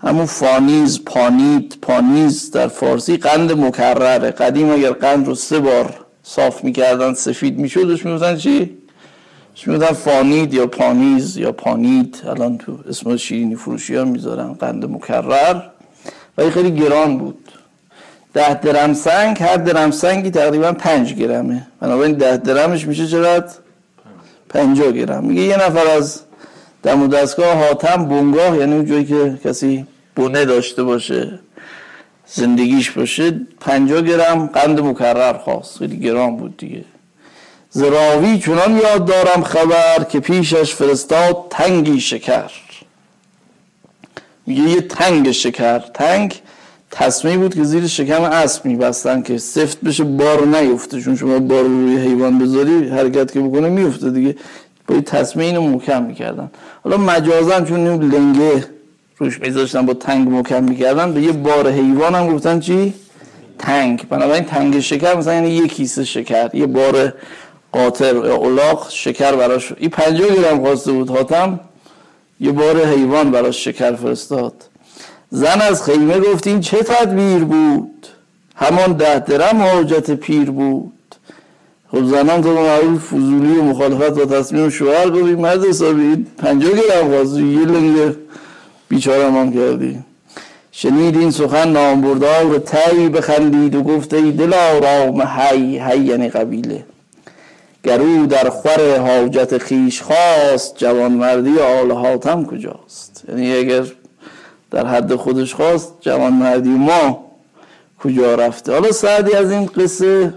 همون 0.03 0.27
فانیز 0.27 1.05
پانید 1.05 1.79
پانیز 1.83 2.51
در 2.51 2.69
فارسی 2.69 3.17
قند 3.17 3.53
مکرره. 3.53 4.31
قدیم 4.31 4.71
اگر 4.71 4.93
قند 4.93 5.27
رو 5.27 5.35
سه 5.35 5.59
بار 5.59 5.95
صاف 6.23 6.65
می‌کردن 6.65 7.15
سفید 7.15 7.59
میشدش 7.59 8.07
می‌گفتن 8.07 8.37
چی؟ 8.37 8.77
می‌گفتن 9.67 9.95
فانید 9.95 10.55
یا 10.55 10.67
پانیز 10.67 11.37
یا 11.37 11.53
پانید 11.53 12.23
الان 12.29 12.59
تو 12.59 12.79
اسم 12.89 13.17
شیرینی 13.17 13.57
فروشی 13.57 13.95
ها 13.95 14.05
می‌ذارن 14.05 14.53
قند 14.53 14.85
مکرر. 14.85 15.63
و 16.39 16.51
خیلی 16.51 16.71
گران 16.71 17.19
بود. 17.19 17.53
ده 18.35 18.55
درم 18.55 18.95
سنگ 18.95 19.43
هر 19.43 19.57
درم 19.57 19.91
سنگی 19.91 20.31
تقریبا 20.31 20.73
پنج 20.73 21.15
گرمه. 21.15 21.67
بنابراین 21.81 22.13
ده 22.13 22.37
درمش 22.37 22.87
میشه 22.87 23.07
چقدر؟ 23.07 23.53
پنجا 24.49 24.91
گرم. 24.91 25.25
میگه 25.25 25.43
یه 25.43 25.57
نفر 25.57 25.87
از 25.87 26.21
و 26.85 27.07
دستگاه 27.07 27.55
حاتم 27.55 28.05
بونگاه 28.05 28.57
یعنی 28.57 28.75
اون 28.75 28.87
جایی 28.87 29.05
که 29.05 29.39
کسی 29.45 29.87
بونه 30.17 30.45
داشته 30.45 30.83
باشه 30.83 31.39
زندگیش 32.27 32.91
باشه 32.91 33.41
پنجا 33.61 34.01
گرم 34.01 34.47
قند 34.47 34.81
مکرر 34.81 35.33
خواست. 35.33 35.79
خیلی 35.79 35.99
گران 35.99 36.37
بود 36.37 36.57
دیگه. 36.57 36.85
زراوی 37.71 38.39
چنان 38.39 38.77
یاد 38.77 39.05
دارم 39.05 39.43
خبر 39.43 40.05
که 40.05 40.21
پیشش 40.21 40.75
فرستاد 40.75 41.47
تنگی 41.51 42.01
شکر. 42.01 42.51
میگه 44.47 44.63
یه 44.63 44.81
تنگ 44.81 45.31
شکر. 45.31 45.79
تنگ 45.79 46.35
تصمیه 46.91 47.37
بود 47.37 47.55
که 47.55 47.65
زیر 47.65 47.87
شکم 47.87 48.23
اسب 48.23 48.67
میبستن 48.67 49.23
که 49.23 49.39
سفت 49.39 49.81
بشه 49.81 50.05
بار 50.05 50.47
نیفته. 50.47 51.01
چون 51.01 51.17
شما 51.17 51.39
بار 51.39 51.63
روی 51.63 51.97
حیوان 51.97 52.39
بذاری 52.39 52.89
حرکت 52.89 53.33
که 53.33 53.41
بکنه 53.41 53.69
میفته 53.69 54.11
دیگه. 54.11 54.37
با 54.91 54.97
این 54.97 55.05
تصمیه 55.05 55.47
اینو 55.47 55.63
محکم 55.63 56.03
می‌کردن. 56.03 56.51
حالا 56.85 56.97
مجازن 56.97 57.65
چون 57.65 57.87
این 57.87 58.03
لنگه 58.03 58.65
روش 59.19 59.41
میذاشتن 59.41 59.87
با 59.87 59.95
تنگ 59.95 60.29
محکم 60.29 60.65
می‌کردن 60.65 61.13
به 61.13 61.23
یه 61.23 61.33
بار 61.33 61.71
حیوان 61.71 62.15
هم 62.15 62.35
گفتن 62.35 62.61
چی؟ 62.61 62.95
تنگ. 63.59 64.09
بنابراین 64.09 64.45
تنگ 64.45 64.81
شکر 64.81 65.17
مثلا 65.17 65.35
یعنی 65.35 65.51
یه 65.51 65.69
کیسه 65.69 66.05
شکر 66.05 66.51
یه 66.55 66.67
بار 66.67 67.13
قاطر 67.73 68.15
یا 68.15 68.35
اولاق 68.35 68.87
شکر 68.91 69.33
براش. 69.33 69.73
این 69.77 69.91
پنجاه 69.91 70.37
گرم 70.37 70.61
خواسته 70.61 70.93
بود 70.93 71.11
حاتم 71.11 71.61
یه 72.41 72.53
بار 72.53 72.85
حیوان 72.87 73.31
براش 73.31 73.65
شکر 73.65 73.95
فرستاد. 73.97 74.55
زن 75.31 75.61
از 75.61 75.85
خیمه 75.85 76.21
گفتین 76.21 76.61
چه 76.61 76.83
تدبیر 76.83 77.45
بود؟ 77.45 78.07
همان 78.57 78.93
ده 78.93 79.19
درم 79.19 79.63
حاجت 79.63 80.11
پیر 80.11 80.51
بود. 80.51 80.93
خب 81.93 82.05
زنان 82.05 82.43
تو 82.43 82.55
معروف 82.55 83.07
فضولی 83.07 83.57
و 83.57 83.63
مخالفت 83.63 84.11
با 84.11 84.25
تصمیم 84.25 84.69
شوهر 84.69 85.11
گفت 85.11 85.23
مرد 85.23 85.65
حسابی 85.65 86.27
پنجاه 86.39 86.73
گرم 86.73 87.09
خواستی 87.09 87.43
یه 87.43 87.67
لنگ 87.67 88.15
بیچاره 88.89 89.33
هم 89.33 89.53
کردی. 89.53 89.99
شنید 90.73 91.17
این 91.17 91.31
سخن 91.31 91.69
نامبردار 91.69 92.59
تایی 92.59 93.09
بخندید 93.09 93.75
و 93.75 93.83
گفته 93.83 94.17
ای 94.17 94.33
دل 94.33 94.55
آرام 94.55 95.23
هی 95.37 95.79
هی 95.79 95.99
یعنی 95.99 96.29
قبیله. 96.29 96.85
گرو 97.85 98.27
در 98.27 98.49
خور 98.49 98.99
حاجت 98.99 99.59
خیش 99.59 100.03
خواست 100.03 100.77
جوانمردی 100.77 101.59
آل 101.59 101.93
حاتم 101.93 102.45
کجاست؟ 102.45 103.25
یعنی 103.29 103.53
اگر 103.53 103.85
در 104.71 104.87
حد 104.87 105.15
خودش 105.15 105.55
خواست 105.55 105.95
جوانمردی 106.01 106.69
ما 106.69 107.25
کجا 108.03 108.35
رفته؟ 108.35 108.73
حالا 108.73 108.93
سعدی 108.93 109.33
از 109.33 109.51
این 109.51 109.67
قصه 109.67 110.35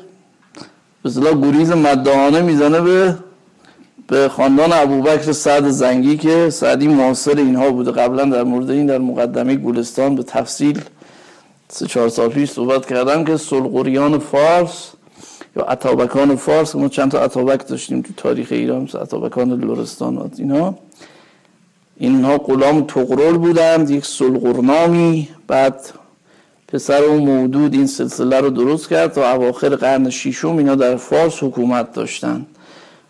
به 1.04 1.10
گریز 1.42 1.72
مدهانه 1.72 2.42
می‌زنه 2.42 2.82
به 2.82 3.18
به 4.08 4.30
خاندان 4.30 4.74
ابوبکر 4.74 5.32
سعد 5.32 5.70
زنگی 5.70 6.18
که 6.18 6.50
سعدی 6.50 6.88
معاصر 6.88 7.38
اینها 7.38 7.72
بوده. 7.72 7.92
قبلا 7.92 8.26
در 8.26 8.44
مورد 8.44 8.70
این 8.70 8.86
در 8.86 8.98
مقدمه 8.98 9.56
گلستان 9.56 10.16
به 10.16 10.24
تفصیل 10.24 10.82
سه 11.70 11.86
چهار 11.88 12.10
سال 12.10 12.30
پیش 12.30 12.52
صحبت 12.52 12.86
کردم 12.86 13.24
که 13.24 13.38
سلغوریان 13.38 14.20
فارس 14.20 14.92
یا 15.56 15.64
عطابکان 15.64 16.36
فارس 16.36 16.76
ما 16.76 16.88
چند 16.88 17.12
تا 17.12 17.20
عطابک 17.24 17.68
داشتیم 17.68 18.02
تو 18.02 18.14
تاریخ 18.18 18.48
ایران 18.52 18.82
مثل 18.82 19.00
عطابکان 19.00 19.54
لورستان 19.54 20.32
اینها. 20.38 20.76
اینها 21.98 22.38
غلام 22.38 22.82
تقرل 22.82 23.38
بودند 23.38 23.90
یک 23.90 24.06
سلغرنامی 24.06 25.30
بعد 25.48 25.76
پسر 26.74 27.04
اون 27.04 27.24
مودود 27.24 27.74
این 27.74 27.88
سلسله 27.88 28.40
رو 28.40 28.50
درست 28.50 28.90
کرد 28.90 29.14
تا 29.14 29.32
اواخر 29.34 29.70
قرن 29.70 30.10
شیشم 30.10 30.58
اینا 30.58 30.76
در 30.76 30.96
فارس 30.96 31.44
حکومت 31.44 31.94
داشتن. 31.94 32.46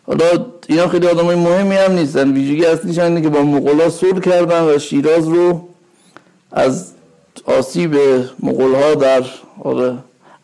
حالا 0.07 0.25
اینا 0.69 0.87
خیلی 0.87 1.07
آدم 1.07 1.25
های 1.25 1.35
مهمی 1.35 1.75
هم 1.75 1.91
نیستن. 1.91 2.31
ویژگی 2.31 2.65
اصلیش 2.65 2.99
اینه 2.99 3.21
که 3.21 3.29
با 3.29 3.41
مغلا 3.41 3.89
صلح 3.89 4.19
کردن 4.19 4.63
و 4.63 4.79
شیراز 4.79 5.27
رو 5.27 5.67
از 6.51 6.91
آسیب 7.45 7.95
مغول 8.39 8.75
ها 8.75 8.95
در 8.95 9.23
آره 9.63 9.93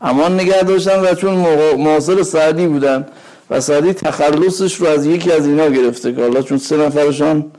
امان 0.01 0.33
نگه 0.33 0.63
داشتن 0.63 0.99
و 0.99 1.13
چون 1.13 1.33
معاصر 1.77 2.23
سعدی 2.23 2.67
بودن 2.67 3.07
و 3.49 3.61
سعدی 3.61 3.93
تخلصش 3.93 4.75
رو 4.75 4.87
از 4.87 5.05
یکی 5.05 5.31
از 5.31 5.47
اینا 5.47 5.69
گرفته 5.69 6.13
که 6.13 6.21
حالا 6.21 6.41
چون 6.41 6.57
سه 6.57 6.77
نفرشان 6.77 7.51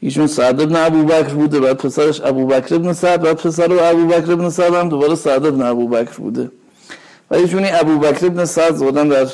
ایشون 0.00 0.26
سعد 0.26 0.60
ابن 0.60 0.76
ابوبکر 0.76 1.34
بوده 1.34 1.60
بعد 1.60 1.76
پسرش 1.76 2.20
ابوبکر 2.20 2.74
ابن 2.74 2.92
سعد 2.92 3.22
بعد 3.22 3.36
پسر 3.36 3.72
ابوبکر 3.72 4.32
ابن 4.32 4.50
سعد 4.50 4.74
هم 4.74 4.88
دوباره 4.88 5.14
سعد 5.14 5.46
ابن 5.46 5.62
ابوبکر 5.62 6.16
بوده. 6.18 6.50
و 7.30 7.34
ایشون 7.34 7.64
ابوبکر 7.64 8.26
ابن 8.26 8.44
سعد 8.44 8.74
زودن 8.74 9.08
در 9.08 9.26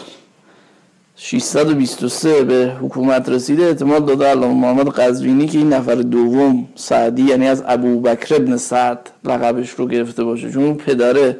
623 1.17 2.45
به 2.45 2.73
حکومت 2.81 3.29
رسیده. 3.29 3.63
اعتماد 3.63 4.07
داده 4.07 4.27
علامه 4.27 4.55
محمد 4.55 4.89
قزوینی 4.89 5.47
که 5.47 5.59
این 5.59 5.73
نفر 5.73 5.95
دوم 5.95 6.69
سعدی 6.75 7.23
یعنی 7.23 7.47
از 7.49 7.63
ابوبکر 7.67 8.35
ابن 8.35 8.57
سعد 8.57 9.11
لقبش 9.25 9.71
رو 9.71 9.87
گرفته 9.87 10.25
باشه. 10.25 10.51
چون 10.51 10.75
پدره 10.75 11.37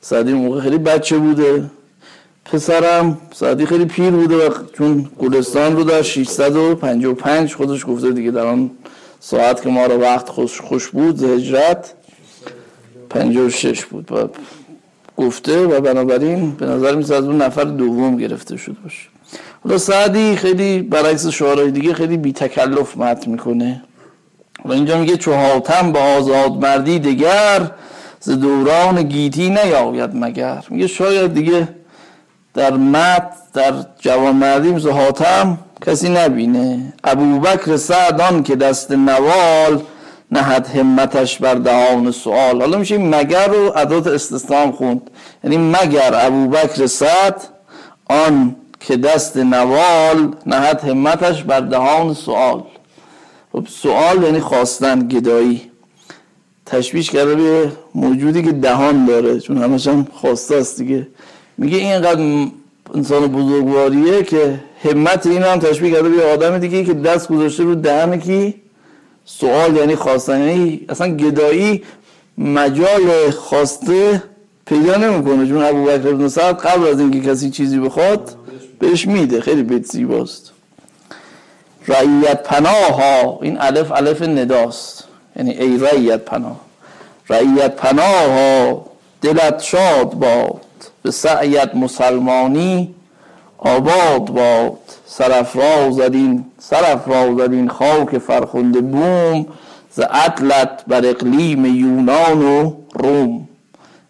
سعدی 0.00 0.32
موقع 0.32 0.60
خیلی 0.60 0.78
بچه 0.78 1.18
بوده. 1.18 1.70
پسرم 2.44 3.18
سعدی 3.34 3.66
خیلی 3.66 3.84
پیر 3.84 4.10
بوده 4.10 4.48
و 4.48 4.50
چون 4.78 5.10
گلستان 5.18 5.76
رو 5.76 5.84
در 5.84 6.02
655 6.02 7.54
خودش 7.54 7.86
گفته 7.86 8.10
دیگه 8.10 8.30
در 8.30 8.46
آن 8.46 8.70
ساعت 9.20 9.62
که 9.62 9.68
ما 9.68 9.86
رو 9.86 10.00
وقت 10.00 10.28
خوش, 10.28 10.60
خوش 10.60 10.88
بود 10.88 11.22
هجرت 11.22 11.94
56 13.10 13.84
بود. 13.84 14.12
و 14.12 14.28
گفته 15.16 15.66
و 15.66 15.80
بنابراین 15.80 16.50
به 16.50 16.66
نظر 16.66 16.94
میسه 16.94 17.14
از 17.14 17.24
اون 17.24 17.42
نفر 17.42 17.64
دوم 17.64 18.16
گرفته 18.16 18.56
شده 18.56 18.76
باشه. 18.82 19.08
حالا 19.64 19.78
سعدی 19.78 20.36
خیلی 20.36 20.82
برعکس 20.82 21.26
شعرهای 21.26 21.70
دیگه 21.70 21.94
خیلی 21.94 22.16
بی 22.16 22.32
تکلف 22.32 22.96
متن 22.96 23.30
می‌کنه. 23.30 23.82
و 24.64 24.72
اینجا 24.72 24.98
میگه 24.98 25.16
چهاتم 25.16 25.92
با 25.92 26.00
آزاد 26.00 26.52
مردی 26.52 26.98
دگر 26.98 27.70
ز 28.20 28.30
دوران 28.30 29.02
گیتی 29.02 29.50
نیاید 29.50 30.10
مگر. 30.14 30.64
میگه 30.70 30.86
شاید 30.86 31.34
دیگه 31.34 31.68
در 32.54 32.72
مت 32.76 33.32
در 33.52 33.72
جوانمردی 33.98 34.72
مثل 34.72 34.90
حاتم 34.90 35.58
کسی 35.86 36.08
نبینه. 36.08 36.92
ابوبکر 37.04 37.76
سعدان 37.76 38.42
که 38.42 38.56
دست 38.56 38.90
نوال 38.90 39.82
نهد 40.32 40.66
همتش 40.66 41.38
بر 41.38 41.54
دهان 41.54 42.10
سوال 42.10 42.60
حالا 42.60 42.78
میشه 42.78 42.98
مگر 42.98 43.46
رو 43.46 43.68
عدات 43.68 44.06
استثنام 44.06 44.72
خوند. 44.72 45.10
یعنی 45.44 45.56
مگر 45.56 46.10
ابوبکر 46.14 46.86
سعد 46.86 47.42
آن 48.06 48.56
که 48.80 48.96
دست 48.96 49.36
نوال 49.36 50.34
نهد 50.46 50.80
همتش 50.80 51.42
بر 51.42 51.60
دهان 51.60 52.14
سوال 52.14 52.62
خب 53.52 53.66
سوال 53.68 54.22
یعنی 54.22 54.40
خواستن 54.40 55.08
گدایی. 55.08 55.70
تشبیش 56.66 57.10
کرده 57.10 57.34
به 57.34 57.72
موجودی 57.94 58.42
که 58.42 58.52
دهان 58.52 59.06
داره 59.06 59.40
چون 59.40 59.58
همش 59.58 59.86
هم 59.86 60.06
خواسته 60.12 60.56
است 60.56 60.78
دیگه. 60.78 61.08
میگه 61.58 61.78
اینقدر 61.78 62.46
انسان 62.94 63.26
بزرگواریه 63.26 64.22
که 64.22 64.60
همت 64.82 65.26
این 65.26 65.42
هم 65.42 65.58
تشبیه 65.58 65.90
کرده 65.90 66.08
به 66.08 66.32
آدم 66.32 66.58
دیگه 66.58 66.84
که 66.84 66.94
دست 66.94 67.28
گذاشته 67.28 67.62
رو 67.62 67.74
دهن 67.74 68.20
کی؟ 68.20 68.54
سوال 69.24 69.76
یعنی 69.76 69.96
خواستن 69.96 70.40
یعنی 70.40 70.86
اصلا 70.88 71.08
گدایی 71.08 71.82
مجال 72.38 73.30
خواسته 73.30 74.22
پیدا 74.66 74.96
نمی‌کنه. 74.96 75.48
چون 75.48 75.64
ابو 75.64 75.84
بکر 75.84 76.08
ابن 76.08 76.28
سعد 76.28 76.58
قبل 76.58 76.86
از 76.86 77.00
اینکه 77.00 77.20
کسی 77.20 77.50
چیزی 77.50 77.78
بخواد 77.78 78.36
بهش 78.78 79.06
میده. 79.06 79.40
خیلی 79.40 79.62
بیت 79.62 79.86
زیباست. 79.86 80.50
رعیت 81.88 82.42
پناه 82.42 83.02
ها 83.02 83.38
این 83.42 83.60
الف 83.60 83.92
الف 83.92 84.22
نداست. 84.22 85.04
یعنی 85.36 85.50
ای 85.50 85.78
رعیت 85.78 86.20
پناه. 86.20 86.60
رعیت 87.28 87.76
پناه 87.76 88.26
ها 88.26 88.86
دلت 89.22 89.62
شاد 89.62 90.10
باد 90.10 90.60
به 91.04 91.10
سعیت 91.10 91.74
مسلمانی 91.74 92.94
آباد 93.58 94.24
باد 94.24 94.78
سرفراز 95.06 95.94
زدین 95.94 96.44
سرفراز 96.58 97.36
زدین 97.36 97.68
خاک 97.68 98.18
فرخنده 98.18 98.80
بوم 98.80 99.46
ز 99.90 100.00
اطلت 100.00 100.84
بر 100.86 101.06
اقلیم 101.06 101.64
یونان 101.64 102.42
و 102.42 102.72
روم. 102.94 103.48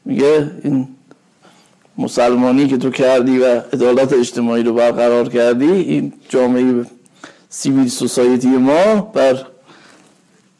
میگه 0.04 0.50
این 0.64 0.88
مسلمانی 1.98 2.68
که 2.68 2.76
تو 2.76 2.90
کردی 2.90 3.38
و 3.38 3.60
عدالت 3.72 4.12
اجتماعی 4.12 4.62
رو 4.62 4.74
برقرار 4.74 5.28
کردی 5.28 5.72
این 5.72 6.12
جامعه 6.28 6.84
سیویل 7.48 7.88
سوسایتی 7.88 8.46
ما 8.46 9.00
بر 9.00 9.38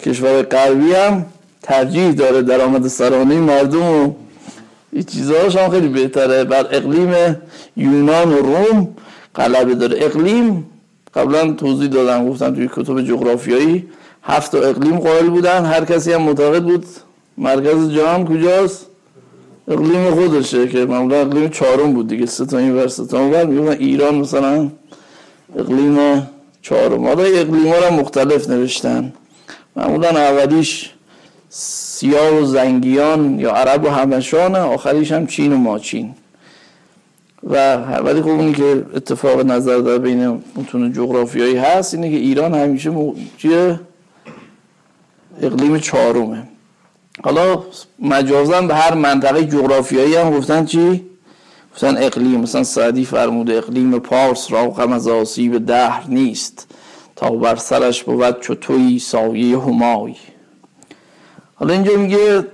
کشور 0.01 0.43
غربی 0.43 0.93
هم 0.93 1.27
ترجیح 1.63 2.13
داره 2.13 2.43
درآمد 2.43 2.89
سرانه 2.89 3.35
مردم 3.35 4.17
این 4.95 5.03
چیزهاش 5.03 5.57
هم 5.57 5.71
خیلی 5.71 5.89
بهتره. 5.89 6.45
بر 6.45 6.67
اقلیم 6.71 7.37
یونان 7.77 8.33
و 8.33 8.37
روم 8.37 8.89
غلبه 9.35 9.75
داره 9.75 10.05
اقلیم. 10.05 10.67
قبلا 11.15 11.53
توضیح 11.53 11.89
دادم 11.89 12.29
گفتم 12.29 12.55
توی 12.55 12.69
کتب 12.77 13.01
جغرافیایی 13.01 13.89
هفت 14.23 14.55
اقلیم 14.55 14.99
قائل 14.99 15.29
بودن. 15.29 15.65
هر 15.65 15.85
کسی 15.85 16.13
هم 16.13 16.23
معتقد 16.23 16.63
بود 16.63 16.87
مرکز 17.39 17.91
جهان 17.91 18.25
کجاست؟ 18.25 18.87
اقلیم 19.69 20.11
خودشه 20.11 20.69
که 20.69 20.85
معمولا 20.85 21.17
اقلیم 21.17 21.49
چهارم 21.49 21.93
بود 21.93 22.09
دیگه. 22.09 22.27
سه 22.27 22.47
تا 22.47 22.59
این 22.59 22.75
ور 22.77 22.89
سه 22.89 23.07
تا 23.07 23.21
اون 23.21 23.69
ایران 23.69 24.15
مثلا 24.15 24.71
اقلیم 25.59 26.29
چهارم. 26.63 27.07
حالا 27.07 27.23
اقلیم 27.23 27.67
ها 27.67 27.91
مختلف 27.91 28.51
نوشتن. 28.51 29.13
معمولا 29.77 30.09
اولیش 30.09 30.91
سیاه 32.05 32.31
و 32.31 32.45
زنگیان 32.45 33.41
یا 33.41 33.53
عرب 33.53 33.85
و 33.85 33.89
همشان 33.89 34.57
آخریش 34.57 35.13
هم 35.13 35.27
چین 35.27 35.53
و 35.53 35.57
ماچین 35.57 36.15
و 37.43 37.77
ولی 37.77 38.23
خب 38.23 38.29
اونی 38.29 38.53
که 38.53 38.87
اتفاق 38.95 39.41
نظر 39.41 39.79
در 39.79 39.99
بین 39.99 40.43
متون 40.57 40.93
جغرافیایی 40.93 41.57
هست 41.57 41.95
اینه 41.95 42.11
که 42.11 42.17
ایران 42.17 42.55
همیشه 42.55 42.93
چیه 43.39 43.81
اقلیم 45.43 45.79
چهارمه. 45.79 46.43
حالا 47.23 47.63
مجازا 47.99 48.61
به 48.61 48.75
هر 48.75 48.95
منطقه 48.95 49.45
جغرافیایی 49.45 50.17
هم 50.17 50.31
گفتن 50.31 50.65
چی؟ 50.65 51.05
گفتن 51.75 51.97
اقلیم. 51.97 52.41
مثلا 52.41 52.65
سعدی 52.65 53.05
فرموده 53.05 53.57
اقلیم 53.57 53.99
پارس 53.99 54.53
را 54.53 54.71
غم 54.71 54.93
از 54.93 55.09
آسیب 55.09 55.67
دهر 55.67 56.05
نیست. 56.09 56.67
تا 57.17 57.31
بر 57.31 57.57
سرش 57.57 58.05
بود 58.05 58.41
چو 58.41 58.55
توی 58.55 58.99
سایه 58.99 59.59
همای. 59.59 60.15
حالا 61.65 61.75
اینجا 61.75 61.97
میگه 61.97 62.47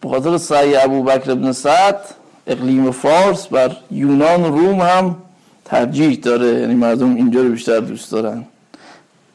به 0.00 0.08
خاطر 0.08 0.38
سعی 0.38 0.76
ابو 0.76 1.02
بکر 1.02 1.30
ابن 1.30 1.52
سعد 1.52 2.00
اقلیم 2.46 2.90
فارس 2.90 3.46
بر 3.46 3.76
یونان 3.90 4.44
روم 4.44 4.80
هم 4.80 5.16
ترجیح 5.64 6.18
داره. 6.22 6.60
یعنی 6.60 6.74
مردم 6.74 7.14
اینجا 7.14 7.42
رو 7.42 7.48
بیشتر 7.48 7.80
دوست 7.80 8.12
دارن 8.12 8.44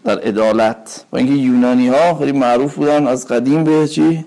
در 0.03 0.19
عدالت. 0.19 1.05
با 1.11 1.17
اینکه 1.17 1.33
یونانی 1.33 1.87
ها 1.87 2.15
خیلی 2.15 2.31
معروف 2.31 2.75
بودن 2.75 3.07
از 3.07 3.27
قدیم 3.27 3.63
به 3.63 3.87
چی؟ 3.87 4.25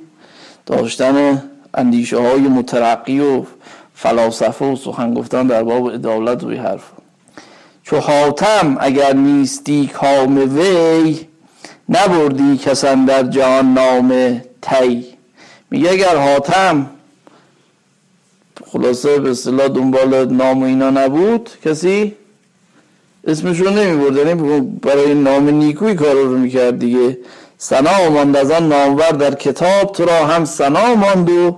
داشتن 0.66 1.42
اندیشه 1.74 2.18
های 2.18 2.40
مترقی 2.40 3.20
و 3.20 3.42
فلاسفه 3.94 4.64
و 4.64 4.76
سخن 4.76 5.14
گفتن 5.14 5.46
در 5.46 5.62
باب 5.62 5.90
عدالت 5.90 6.44
و 6.44 6.50
حرف 6.50 6.82
چو 7.82 7.96
حاتم 7.96 8.76
اگر 8.80 9.12
نیستی 9.12 9.86
کام 9.86 10.58
وی 10.58 11.20
نبردی 11.88 12.56
کسان 12.56 13.04
در 13.04 13.22
جهان 13.22 13.74
نام 13.74 14.40
تی. 14.70 15.04
میگه 15.70 15.90
اگر 15.90 16.16
حاتم 16.16 16.90
خلاصه 18.72 19.18
به 19.18 19.30
اصطلاح 19.30 19.68
دنبال 19.68 20.32
نام 20.32 20.62
و 20.62 20.64
اینا 20.66 20.90
نبود 20.90 21.50
کسی 21.64 22.14
اسمشون 23.26 23.78
نمی 23.78 24.18
یعنی 24.18 24.60
برای 24.82 25.14
نام 25.14 25.48
نیکوی 25.48 25.94
کار 25.94 26.14
رو 26.14 26.38
می‌کرد 26.38 26.78
دیگه. 26.78 27.18
سنا 27.58 28.10
ماند 28.10 28.36
از 28.36 28.50
آن 28.50 28.68
نامور 28.68 29.10
در 29.10 29.34
کتاب 29.34 29.92
تو 29.92 30.04
را 30.04 30.26
هم 30.26 30.44
سنا 30.44 30.94
ماند 30.94 31.30
و 31.30 31.56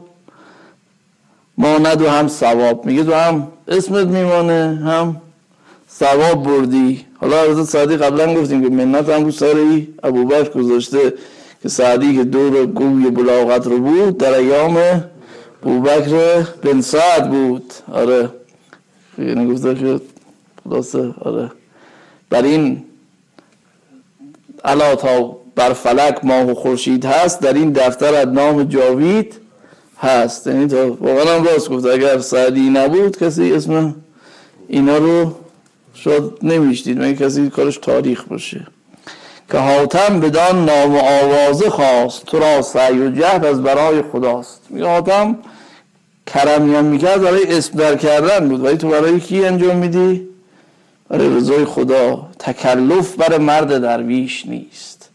ماند 1.58 2.02
و 2.02 2.08
هم 2.08 2.28
ثواب. 2.28 2.86
میگه 2.86 3.04
تو 3.04 3.14
هم 3.14 3.48
اسمت 3.68 4.06
میمانه 4.06 4.80
هم 4.84 5.16
ثواب 5.90 6.42
بردی. 6.42 7.06
حالا 7.20 7.42
حضرت 7.42 7.64
سعدی 7.64 7.96
قبلا 7.96 8.34
گفتیم 8.34 8.62
که 8.62 8.68
منت 8.68 9.08
هم 9.08 9.24
رو 9.24 9.30
سر 9.30 9.56
ای 9.56 9.88
ابوبکر 10.02 10.48
گذاشته. 10.48 11.14
که 11.66 11.70
سعدی 11.70 12.16
که 12.16 12.24
دور 12.24 12.66
گوی 12.66 13.10
بلاغت 13.10 13.66
رو 13.66 13.78
بود 13.78 14.18
در 14.18 14.34
ایام 14.34 14.76
ابوبکر 15.62 16.42
بن 16.62 16.80
سعد 16.80 17.30
بود. 17.30 17.72
آره. 17.92 18.28
یعنی 19.18 19.52
گفته 19.52 19.74
که 19.74 20.00
خلاصه 20.64 21.14
آره. 21.20 21.50
بر 22.30 22.42
این 22.42 22.84
علا 24.64 24.94
تا 24.94 25.36
بر 25.54 25.72
فلک 25.72 26.24
ماه 26.24 26.50
و 26.50 26.54
خورشید 26.54 27.04
هست 27.04 27.40
در 27.40 27.52
این 27.52 27.72
دفتر 27.72 28.14
از 28.14 28.28
نام 28.28 28.64
جاوید 28.64 29.34
هست. 29.98 30.46
یعنی 30.46 30.66
تا 30.66 30.92
واقعا 30.92 31.36
هم 31.36 31.44
راست 31.44 31.70
گفت 31.70 31.86
اگر 31.86 32.18
سعدی 32.18 32.70
نبود 32.70 33.18
کسی 33.18 33.52
اسم 33.52 33.94
اینا 34.68 34.98
رو 34.98 35.32
شاید 35.94 36.22
نمیشتید 36.42 37.02
مگه 37.02 37.14
کسی 37.14 37.50
کارش 37.50 37.76
تاریخ 37.78 38.24
باشه؟ 38.24 38.66
که 39.50 39.58
حاتم 39.58 40.20
بدان 40.20 40.64
نام 40.64 40.94
و 40.94 40.98
آوازه 40.98 41.70
خواست. 41.70 42.24
تو 42.26 42.38
را 42.38 42.62
سعی 42.62 42.98
و 42.98 43.10
جهد 43.10 43.44
از 43.44 43.62
برای 43.62 44.02
خداست. 44.02 44.60
میگه 44.70 44.86
حاتم 44.86 45.38
کرمی 46.26 46.74
هم 46.74 46.84
می‌کرد 46.84 47.20
برای 47.22 47.56
اسم 47.56 47.78
در 47.78 47.96
کردن 47.96 48.48
بود. 48.48 48.64
ولی 48.64 48.76
تو 48.76 48.88
برای 48.88 49.20
کی 49.20 49.44
انجام 49.44 49.76
میدی؟ 49.76 50.28
برای 51.08 51.36
رضای 51.36 51.64
خدا. 51.64 52.28
تکلف 52.38 53.14
بر 53.14 53.38
مرد 53.38 53.78
درویش 53.78 54.46
نیست. 54.46 55.10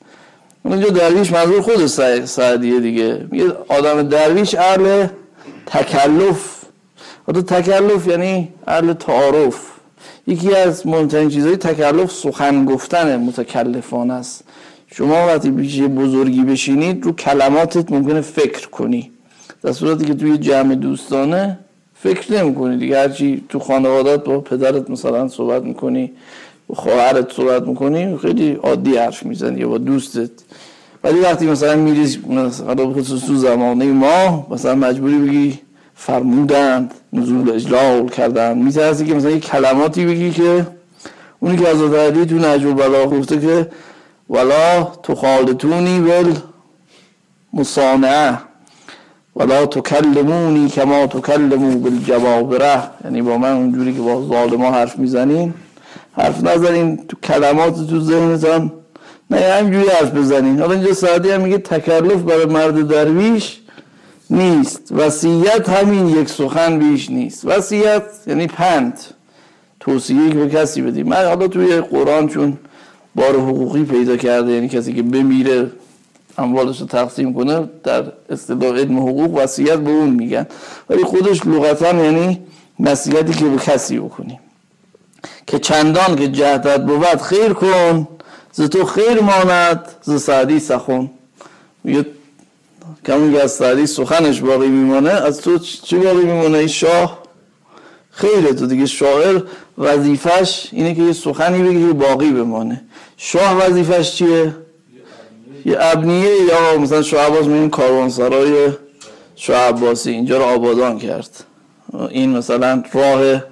اونجا 0.63 0.89
درویش 0.89 1.31
منظور 1.31 1.61
خود 1.61 1.85
سعدیه 2.25 2.79
دیگه. 2.79 3.27
میگه 3.31 3.51
آدم 3.67 4.03
درویش 4.03 4.55
اهل 4.55 5.07
تکلف. 5.65 6.61
حتی 7.29 7.41
تکلف 7.41 8.07
یعنی 8.07 8.49
اهل 8.67 8.93
تعارف. 8.93 9.70
یکی 10.31 10.55
از 10.55 10.87
مهمترین 10.87 11.29
چیزهای 11.29 11.57
تکلف 11.57 12.11
سخن 12.11 12.65
گفتن 12.65 13.17
متکلفان 13.17 14.11
است. 14.11 14.43
شما 14.87 15.27
وقتی 15.27 15.51
پیش 15.51 15.81
بزرگی 15.81 16.41
بشینید 16.41 17.05
رو 17.05 17.11
کلماتت 17.11 17.91
ممکنه 17.91 18.21
فکر 18.21 18.69
کنی. 18.69 19.11
در 19.63 19.71
صورتی 19.71 20.05
که 20.05 20.13
توی 20.13 20.37
جمع 20.37 20.75
دوستانه 20.75 21.59
فکر 21.95 22.33
نمی 22.33 22.55
کنی 22.55 22.77
دیگه 22.77 22.99
هرچی 22.99 23.43
تو 23.49 23.59
خانوادت 23.59 24.23
با 24.23 24.39
پدرت 24.39 24.89
مثلا 24.89 25.27
صحبت 25.27 25.63
می‌کنی 25.63 26.11
با 26.67 26.75
خواهرت 26.75 27.33
صحبت 27.33 27.67
می‌کنی 27.67 28.17
خیلی 28.17 28.53
عادی 28.53 28.97
حرف 28.97 29.23
می‌زنی 29.23 29.59
یا 29.59 29.67
با 29.67 29.77
دوستت. 29.77 30.31
ولی 31.03 31.19
وقتی 31.19 31.45
مثلا 31.45 31.75
میری 31.75 32.17
مثلا 32.29 32.93
خصوص 32.93 33.25
تو 33.25 33.35
زمانه 33.35 33.85
ما 33.85 34.47
مثلا 34.51 34.75
مجبوری 34.75 35.17
بگی 35.17 35.59
فرمودند 36.05 36.93
نزول 37.13 37.49
اجلال 37.49 38.09
کردن 38.09 38.57
میترسی 38.57 39.05
که 39.05 39.13
مثلا 39.13 39.31
یه 39.31 39.39
کلماتی 39.39 40.05
بگی 40.05 40.31
که 40.31 40.67
اونی 41.39 41.57
که 41.57 41.67
از 41.67 41.81
علی 41.81 42.25
تو 42.25 42.35
نجول 42.35 42.73
بلا 42.73 43.05
گفته 43.05 43.39
که 43.39 43.67
ولا 44.29 44.83
تو 45.03 45.15
خالتونی 45.15 45.99
ول 45.99 46.33
مصانعه 47.53 48.37
ولا 49.35 49.65
تکلمونی 49.65 50.69
کما 50.69 51.07
تکلمو 51.07 51.79
بالجوابره. 51.79 52.83
یعنی 53.03 53.21
با 53.21 53.37
من 53.37 53.51
اونجوری 53.51 53.93
که 53.93 54.01
با 54.01 54.27
ظالما 54.27 54.71
حرف 54.71 54.99
می‌زنین 54.99 55.53
حرف 56.13 56.43
نزنین 56.43 56.99
تو 57.07 57.17
کلمات 57.23 57.87
تو 57.89 57.99
ذهنتان 57.99 58.71
نه 59.29 59.37
همینجوری 59.37 59.89
حرف 59.89 60.11
بزنین. 60.11 60.59
حالا 60.59 60.73
اینجا 60.73 60.93
سعدی 60.93 61.31
هم 61.31 61.41
میگه 61.41 61.57
تکلف 61.57 62.21
برای 62.21 62.45
مرد 62.45 62.87
درویش 62.87 63.60
نیست. 64.31 64.91
وصیت 64.91 65.69
همین 65.69 66.07
یک 66.07 66.29
سخن 66.29 66.79
بیش 66.79 67.09
نیست. 67.09 67.45
وصیت 67.45 68.03
یعنی 68.27 68.47
پند. 68.47 68.99
توصیه 69.79 70.29
به 70.29 70.49
کسی 70.49 70.81
بدی. 70.81 71.03
من 71.03 71.25
حالا 71.25 71.47
توی 71.47 71.81
قرآن 71.81 72.27
چون 72.27 72.57
بار 73.15 73.35
حقوقی 73.35 73.83
پیدا 73.83 74.17
کرده 74.17 74.51
یعنی 74.51 74.69
کسی 74.69 74.93
که 74.93 75.03
بمیره 75.03 75.71
اموالش 76.37 76.81
رو 76.81 76.87
تقسیم 76.87 77.33
کنه 77.33 77.69
در 77.83 78.03
اصطلاح 78.29 78.77
علم 78.77 78.97
حقوق 78.97 79.33
وصیت 79.33 79.79
به 79.79 79.91
اون 79.91 80.09
میگن. 80.09 80.47
ولی 80.89 81.03
خودش 81.03 81.45
لغتا 81.45 82.03
یعنی 82.03 82.39
نصیحتی 82.79 83.33
که 83.33 83.45
به 83.45 83.57
کسی 83.57 83.99
بکنی. 83.99 84.39
که 85.47 85.59
چندان 85.59 86.15
که 86.15 86.27
جهدت 86.27 86.85
بود 86.85 87.21
خیر 87.21 87.53
کن 87.53 88.07
ز 88.51 88.61
تو 88.61 88.85
خیر 88.85 89.21
ماند 89.21 89.87
ز 90.01 90.21
سعدی 90.21 90.61
میگه 91.83 92.05
کمون 93.05 93.33
که 93.33 93.43
از 93.43 93.51
سعدی 93.51 93.87
سخنش 93.87 94.41
باقی 94.41 94.67
میمانه 94.67 95.09
از 95.09 95.41
تو 95.41 95.57
چی 95.59 95.95
باقی 95.95 96.25
میمانه 96.25 96.57
این 96.57 96.67
شاه. 96.67 97.21
خیره 98.11 98.53
تو 98.53 98.65
دیگه 98.65 98.85
شاعر 98.85 99.41
وظیفش 99.77 100.67
اینه 100.71 100.95
که 100.95 101.01
یه 101.01 101.13
سخنی 101.13 101.63
بگه 101.63 101.87
که 101.87 101.93
باقی 101.93 102.31
بمانه. 102.31 102.81
شاه 103.17 103.65
وظیفش 103.65 104.11
چیه؟ 104.15 104.55
یه 105.65 105.77
ابنیه 105.79 106.35
یا 106.49 106.77
مثلا 106.79 107.01
شاه 107.01 107.25
عباس 107.25 107.45
میگن 107.45 107.69
کاروانسرای 107.69 108.69
شاه 109.35 109.57
عباسی. 109.57 110.11
اینجا 110.11 110.37
رو 110.37 110.43
آبادان 110.43 110.99
کرد. 110.99 111.43
این 112.09 112.37
مثلا 112.37 112.83
راه 112.93 113.43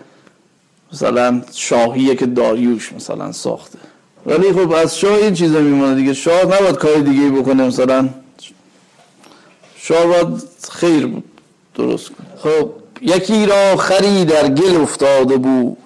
مثلا 0.94 1.42
شاهیه 1.54 2.16
که 2.16 2.26
داریوش 2.26 2.94
مثلا 2.94 3.32
ساخته. 3.32 3.78
ولی 4.26 4.54
خب 4.54 4.72
از 4.72 5.00
شاه 5.00 5.14
این 5.14 5.34
چیزا 5.34 5.60
میمونه 5.60 5.96
دیگه. 5.96 6.14
شاه 6.14 6.44
نباید 6.46 6.76
کار 6.76 6.96
دیگه 6.96 7.30
بکنه 7.30 7.64
مثلا 7.64 8.10
شاه 9.90 10.06
باید 10.06 10.28
خیر 10.72 11.10
درست 11.76 12.10
کنه 12.10 12.28
خب 12.44 12.70
یکی 13.02 13.46
را 13.46 13.78
خری 13.78 14.26
در 14.26 14.48
گل 14.48 14.82
افتاده 14.82 15.38
بود 15.38 15.78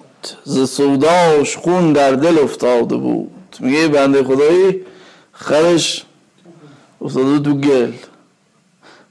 ز 0.44 0.70
سوداش 0.70 1.56
خون 1.56 1.92
در 1.92 2.12
دل 2.12 2.38
افتاده 2.38 2.96
بود. 2.96 3.30
میگه 3.60 3.88
بنده 3.88 4.24
خدایی 4.24 4.80
خرش 5.32 6.04
افتاده 7.02 7.38
تو 7.38 7.54
گل. 7.54 7.92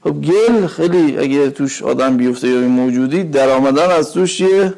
خب 0.04 0.20
گل 0.20 0.66
خیلی 0.66 1.18
اگه 1.18 1.50
توش 1.50 1.82
آدم 1.82 2.16
بیفته 2.16 2.48
یا 2.48 2.60
موجودی 2.60 3.24
در 3.24 3.50
آمدن 3.50 3.90
از 3.90 4.12
توش 4.12 4.40
یه 4.40 4.74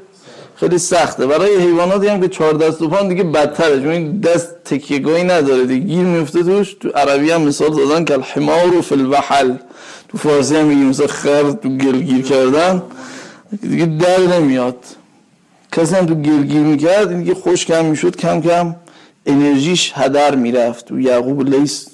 خیلی 0.56 0.78
سخته. 0.78 1.26
برای 1.26 1.56
حیواناتی 1.56 2.06
هم 2.06 2.20
که 2.20 2.28
چهار 2.28 2.52
دست 2.52 2.82
و 2.82 2.88
پان 2.88 3.08
دیگه 3.08 3.24
بدتره 3.24 3.82
چون 3.82 4.20
دست 4.20 4.64
تکیهگاهی 4.64 5.24
نداره. 5.24 5.64
دیگه 5.64 5.86
گیر 5.86 6.04
میفته 6.04 6.42
توش. 6.42 6.74
تو 6.74 6.88
عربی 6.88 7.30
هم 7.30 7.42
مثال 7.42 7.70
دادن 7.70 8.04
که 8.04 8.14
الحمار 8.14 8.76
و 8.76 8.82
فی 8.82 8.94
الوحل. 8.94 9.54
فارسی 10.16 10.56
هم 10.56 10.64
میگیم 10.66 10.86
مثلا 10.86 11.06
خر 11.06 11.50
تو 11.50 11.68
گل 11.68 12.00
گیر 12.00 12.22
کردن 12.22 12.82
دیگه 13.62 13.86
در 13.86 14.20
نمیاد. 14.20 14.76
کسی 15.72 15.94
هم 15.94 16.06
تو 16.06 16.14
گیر 16.14 16.60
می‌کرد 16.60 17.18
دیگه 17.18 17.34
خوش 17.34 17.66
کم 17.66 17.84
می‌شد 17.84 18.16
کم 18.16 18.40
کم 18.40 18.76
انرژیش 19.26 19.92
هدر 19.94 20.34
می‌رفت. 20.34 20.84
تو 20.84 21.00
یعقوب 21.00 21.48
لیس 21.48 21.88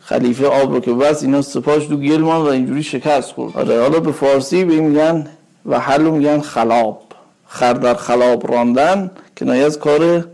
خلیفه 0.00 0.46
آب 0.46 0.74
رو 0.74 0.80
که 0.80 0.92
بس 0.92 1.22
اینا 1.22 1.42
سپاش 1.42 1.86
تو 1.86 1.96
گل 1.96 2.22
و 2.22 2.28
اینجوری 2.28 2.82
شکست 2.82 3.32
خورد. 3.32 3.56
آره 3.56 3.80
حالا 3.80 4.00
به 4.00 4.12
فارسی 4.12 4.64
به 4.64 4.80
میگن 4.80 5.26
و 5.66 5.80
حلو 5.80 6.10
میگن 6.10 6.40
خلاب. 6.40 7.02
خر 7.46 7.72
در 7.72 7.94
خلاب 7.94 8.52
راندن 8.52 9.10
که 9.36 9.46
از 9.46 9.78
کار 9.78 10.24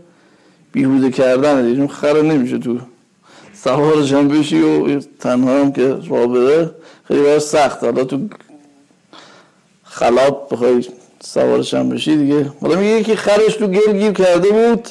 بیهوده 0.71 1.11
کردن 1.11 1.65
دیگه 1.65 1.87
خر 1.87 2.21
نمیشه 2.21 2.57
تو 2.57 2.79
سوارش 3.53 4.13
هم 4.13 4.27
بشی 4.27 4.61
و 4.61 4.99
تنها 4.99 5.59
هم 5.59 5.71
که 5.71 5.87
رابطه 6.09 6.71
خیلی 7.07 7.21
باید 7.21 7.39
سخت. 7.39 7.83
حالا 7.83 8.03
تو 8.03 8.19
خلاب 9.83 10.47
بخوای 10.51 10.85
سوارش 11.19 11.73
هم 11.73 11.89
بشی 11.89 12.17
دیگه. 12.17 12.51
حالا 12.61 12.75
میگه 12.75 13.03
که 13.03 13.15
خرش 13.15 13.53
تو 13.53 13.67
گل 13.67 13.97
گیر 13.97 14.11
کرده 14.11 14.49
بود 14.49 14.89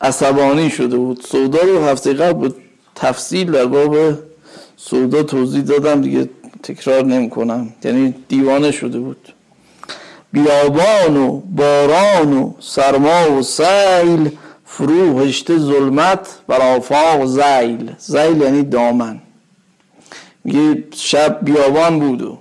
عصبانی 0.00 0.70
شده 0.70 0.96
بود. 0.96 1.20
سودا 1.20 1.62
رو 1.62 1.84
هفته 1.84 2.12
قبل 2.12 2.48
به 2.48 2.54
تفصیل 2.94 3.52
در 3.52 3.66
باب 3.66 3.96
سودا 4.76 5.22
توضیح 5.22 5.62
دادم 5.62 6.00
دیگه 6.00 6.28
تکرار 6.62 7.04
نمی 7.04 7.30
کنم 7.30 7.68
یعنی 7.84 8.14
دیوانه 8.28 8.70
شده 8.70 8.98
بود. 8.98 9.28
بیابان 10.32 11.16
و 11.16 11.40
باران 11.40 12.32
و 12.32 12.52
سرما 12.60 13.38
و 13.38 13.42
سیل 13.42 14.30
فرو 14.64 15.20
هشته 15.20 15.58
ظلمت 15.58 16.28
بر 16.48 16.76
آفاق 16.76 17.24
زیل. 17.24 17.92
زیل 17.98 18.40
یعنی 18.40 18.62
دامن. 18.62 19.20
میگه 20.44 20.84
شب 20.94 21.38
بیابان 21.42 21.98
بود 21.98 22.22
و 22.22 22.38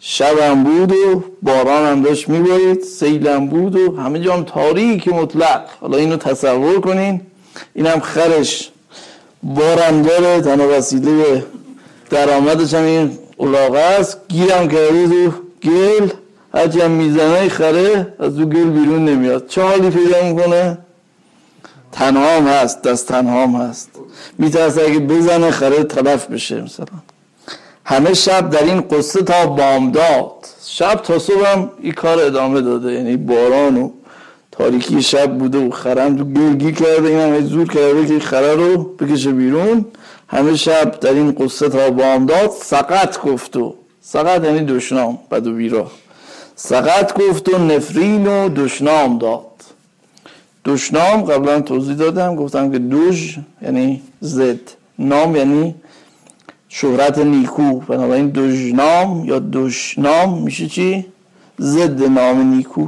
شب 0.00 0.38
هم 0.38 0.64
بود 0.64 0.92
و 0.92 1.24
باران 1.42 1.86
هم 1.86 2.02
داشت 2.02 2.28
میبارید 2.28 2.82
سیل 2.82 3.28
هم 3.28 3.46
بود 3.46 3.76
و 3.76 3.96
همه 3.96 4.20
جام 4.20 4.44
تاریک 4.44 5.08
مطلق. 5.08 5.64
حالا 5.80 5.96
اینو 5.96 6.16
تصور 6.16 6.80
کنین. 6.80 7.20
این 7.74 7.86
هم 7.86 8.00
خرش. 8.00 8.70
بارم 9.42 10.02
داره 10.02 10.40
تنها 10.40 10.78
وسیله 10.78 11.44
درآمدش 12.10 12.74
هم 12.74 12.84
این 12.84 13.18
علاقه 13.40 13.78
است. 13.78 14.20
گیرم 14.28 14.68
کرده 14.68 15.08
تو 15.08 15.32
گل 15.62 16.08
هرچی 16.54 16.80
هم 16.80 16.90
می‌زنه 16.90 17.48
خره 17.48 18.14
از 18.18 18.36
دو 18.36 18.46
گل 18.46 18.70
بیرون 18.70 19.04
نمیاد. 19.04 19.46
چه 19.46 19.62
حالی 19.62 19.90
پیدا 19.90 20.22
می‌کنه؟ 20.22 20.78
تنها 21.92 22.40
هست 22.40 22.82
دست 22.82 23.08
تنها 23.08 23.46
هست. 23.46 23.90
میترسه 24.38 24.82
اگه 24.82 24.98
بزنه 24.98 25.50
خره 25.50 25.84
تلف 25.84 26.26
بشه 26.26 26.62
مثلا. 26.62 26.86
همه 27.90 28.14
شب 28.14 28.50
در 28.50 28.64
این 28.64 28.80
قصه 28.80 29.22
تا 29.22 29.46
بامداد. 29.46 30.32
شب 30.66 30.94
تا 30.94 31.18
صبح 31.18 31.48
هم 31.48 31.70
این 31.80 31.92
کار 31.92 32.18
ادامه 32.18 32.60
داده. 32.60 32.92
یعنی 32.92 33.16
باران 33.16 33.76
و 33.76 33.90
تاریکی 34.52 35.02
شب 35.02 35.38
بوده 35.38 35.58
و 35.58 35.70
خرم 35.70 36.16
تو 36.16 36.24
گلگی 36.24 36.72
کرده. 36.72 37.08
این 37.08 37.18
هم 37.18 37.40
زور 37.40 37.68
کرده 37.68 38.06
که 38.06 38.18
خره 38.18 38.54
رو 38.54 38.84
بکشه 38.84 39.32
بیرون. 39.32 39.84
همه 40.28 40.56
شب 40.56 41.00
در 41.00 41.12
این 41.12 41.32
قصه 41.32 41.68
تا 41.68 41.90
بامداد 41.90 42.50
سقط 42.50 43.20
گفت 43.20 43.56
و 43.56 43.74
سقط 44.00 44.44
یعنی 44.44 44.60
دشنام 44.60 45.18
بد 45.30 45.46
و 45.46 45.52
بیراه 45.54 45.90
سقط 46.56 47.18
گفت 47.20 47.48
و 47.48 47.58
نفرین 47.58 48.26
و 48.26 48.48
دشنام 48.48 49.18
داد. 49.18 49.46
دشنام 50.64 51.22
قبلا 51.22 51.60
توضیح 51.60 51.94
دادم. 51.96 52.36
گفتم 52.36 52.72
که 52.72 52.78
دوش 52.78 53.38
یعنی 53.62 54.02
زد. 54.20 54.60
نام 54.98 55.36
یعنی 55.36 55.74
شهرت 56.72 57.18
نیکو 57.18 57.80
بنابراین 57.80 58.30
دشنام 58.34 59.24
یا 59.24 59.38
دشنام 59.52 60.42
میشه 60.42 60.66
چی؟ 60.66 61.04
ضد 61.60 62.02
نام 62.02 62.54
نیکو 62.54 62.86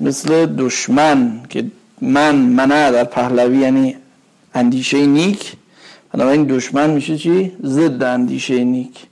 مثل 0.00 0.46
دشمن 0.46 1.40
که 1.48 1.64
من 2.00 2.36
منه 2.36 2.90
در 2.90 3.04
پهلوی 3.04 3.58
یعنی 3.58 3.96
اندیشه 4.54 5.06
نیک 5.06 5.52
بنابراین 6.12 6.44
دشمن 6.44 6.90
میشه 6.90 7.18
چی؟ 7.18 7.52
ضد 7.64 8.02
اندیشه 8.02 8.64
نیک 8.64 9.06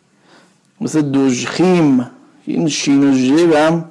مثل 0.81 1.03
دژخیم 1.13 2.11
این 2.47 2.69
شین 2.69 3.05
و 3.51 3.57
هم 3.57 3.85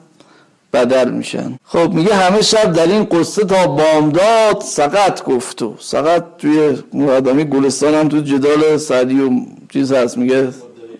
بدل 0.78 1.10
میشن. 1.10 1.60
خب 1.64 1.92
میگه 1.94 2.16
همه 2.16 2.42
شب 2.42 2.74
در 2.74 2.88
این 2.88 3.04
قصه 3.04 3.46
تا 3.46 3.68
بامداد 3.68 4.62
سقط 4.62 5.24
گفتو 5.24 5.76
سقط 5.80 6.24
توی 6.38 6.78
مقدمی 6.94 7.44
گلستان 7.44 7.94
هم 7.94 8.08
تو 8.10 8.20
جدال 8.20 8.78
سعدی 8.78 9.20
و 9.22 9.30
چیز 9.74 9.92
هست 9.94 10.18
میگه 10.18 10.50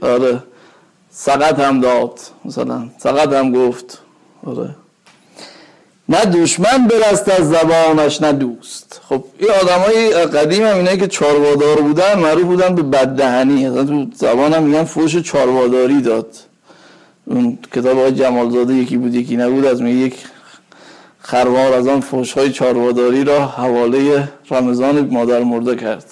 آره. 0.02 0.44
سقط 1.12 1.60
هم 1.60 1.80
داد 1.80 2.20
مثلا 2.46 2.90
سقط 2.98 3.34
هم 3.34 3.52
گفت 3.52 4.02
آره. 4.46 4.70
نه 6.10 6.26
دشمن 6.26 6.88
برست 6.88 7.30
از 7.30 7.50
زبانش 7.50 8.22
نه 8.22 8.32
دوست. 8.34 9.02
خب 9.10 9.24
این 9.38 9.50
آدمای 9.62 10.10
قدیم 10.26 10.66
هم 10.66 10.76
اینایی 10.76 10.98
که 10.98 11.08
چاروادار 11.08 11.82
بودن 11.82 12.20
معروف 12.20 12.44
بودن 12.44 12.76
به 12.76 12.84
بددهنی. 12.84 13.70
تو 13.70 14.06
زبان 14.16 14.54
هم 14.54 14.64
میگن 14.64 14.84
فوش 14.84 15.18
چارواداری 15.18 16.02
داد. 16.02 16.28
اون 17.30 17.58
کتاب 17.74 17.98
آقای 17.98 18.12
جمالزاده 18.12 18.74
یکی 18.74 18.98
بود 18.98 19.16
یکی 19.16 19.38
نبود. 19.38 19.66
از 19.66 19.82
می 19.82 19.92
یک 19.92 20.16
خروار 21.20 21.74
از 21.74 21.88
آن 21.88 22.00
فوش 22.00 22.34
های 22.34 22.52
چارواداری 22.52 23.24
را 23.24 23.46
حواله 23.46 24.30
رمضان 24.52 25.00
مادر 25.00 25.44
مرده 25.44 25.76
کرد. 25.76 26.06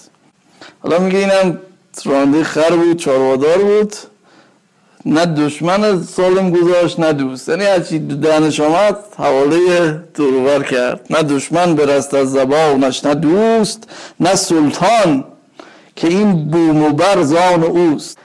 حالا 0.80 1.00
میگه 1.00 1.18
اینم 1.18 1.58
رانده 2.06 2.44
خر 2.44 2.76
بود 2.76 2.98
چاروادار 2.98 3.58
بود. 3.58 3.96
نه 5.06 5.26
دشمن 5.26 6.04
سالم 6.04 6.52
گذاشت 6.52 7.00
نه 7.00 7.14
دوست. 7.14 7.50
یعنی 7.50 7.64
هرچی 7.64 8.00
دهنش 8.00 8.60
آمد 8.60 8.98
حواله 9.18 9.92
دروبر 10.14 10.64
کرد. 10.64 11.08
نه 11.10 11.24
دشمن 11.24 11.76
برست 11.76 12.14
از 12.14 12.32
زبانش 12.32 13.06
نه 13.06 13.16
دوست 13.16 13.84
نه 14.20 14.36
سلطان 14.36 15.24
که 15.96 16.08
این 16.08 16.46
بوم 16.46 16.84
و 16.84 16.90
برزان 16.90 17.64
اوست. 17.64 18.18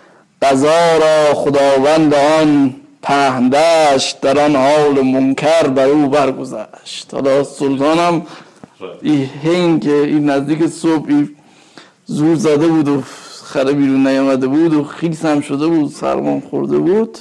قضا 0.42 0.96
را 0.98 1.34
خداوند 1.34 2.14
آن 2.14 2.74
پهندش 3.02 4.14
در 4.22 4.38
آن 4.38 4.56
حال 4.56 5.00
منکر 5.00 5.62
بر 5.62 5.86
او 5.86 6.08
برگذشت. 6.08 7.14
حالا 7.14 7.44
سلطانم 7.44 8.22
این 9.02 9.80
که 9.80 9.92
این 9.94 10.30
نزدیک 10.30 10.66
صبح 10.66 11.24
زور 12.06 12.36
زده 12.36 12.66
بود 12.66 12.88
و 12.88 13.02
خره 13.44 13.72
بیرون 13.72 14.06
نیامده 14.06 14.46
بود 14.46 14.74
و 14.74 14.84
خیس 14.84 15.24
هم 15.24 15.40
شده 15.40 15.66
بود 15.66 15.90
سرمان 15.90 16.40
خورده 16.50 16.78
بود. 16.78 17.18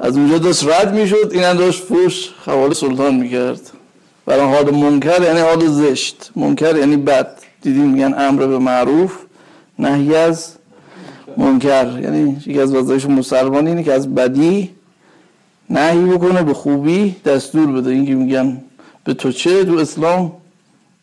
از 0.00 0.16
اونجا 0.16 0.38
داشت 0.38 0.64
رد 0.68 0.94
می‌شد 0.94 1.30
این 1.32 1.42
هم 1.42 1.56
داشت 1.56 1.82
فوش 1.82 2.28
خوال 2.44 2.72
سلطان 2.74 3.14
می‌کرد. 3.14 3.60
برای 4.26 4.54
حال 4.54 4.74
منکر 4.74 5.22
یعنی 5.22 5.40
حال 5.40 5.66
زشت. 5.66 6.30
منکر 6.36 6.76
یعنی 6.76 6.96
بد. 6.96 7.38
دیدیم 7.62 7.88
میگن 7.88 8.14
امر 8.18 8.46
به 8.46 8.58
معروف 8.58 9.12
نهی 9.78 10.16
از 10.16 10.55
منکر. 11.36 12.00
یعنی 12.02 12.36
یکی 12.46 12.60
از 12.60 12.74
وظایف 12.74 13.06
مسلمان 13.06 13.66
اینه 13.66 13.82
که 13.82 13.92
از 13.92 14.14
بدی 14.14 14.70
نهی 15.70 16.04
بکنه 16.04 16.42
به 16.42 16.54
خوبی 16.54 17.16
دستور 17.24 17.66
بده. 17.72 17.90
اینکه 17.90 18.14
میگن 18.14 18.62
به 19.04 19.14
تو 19.14 19.32
چه؟ 19.32 19.64
تو 19.64 19.74
اسلام 19.78 20.32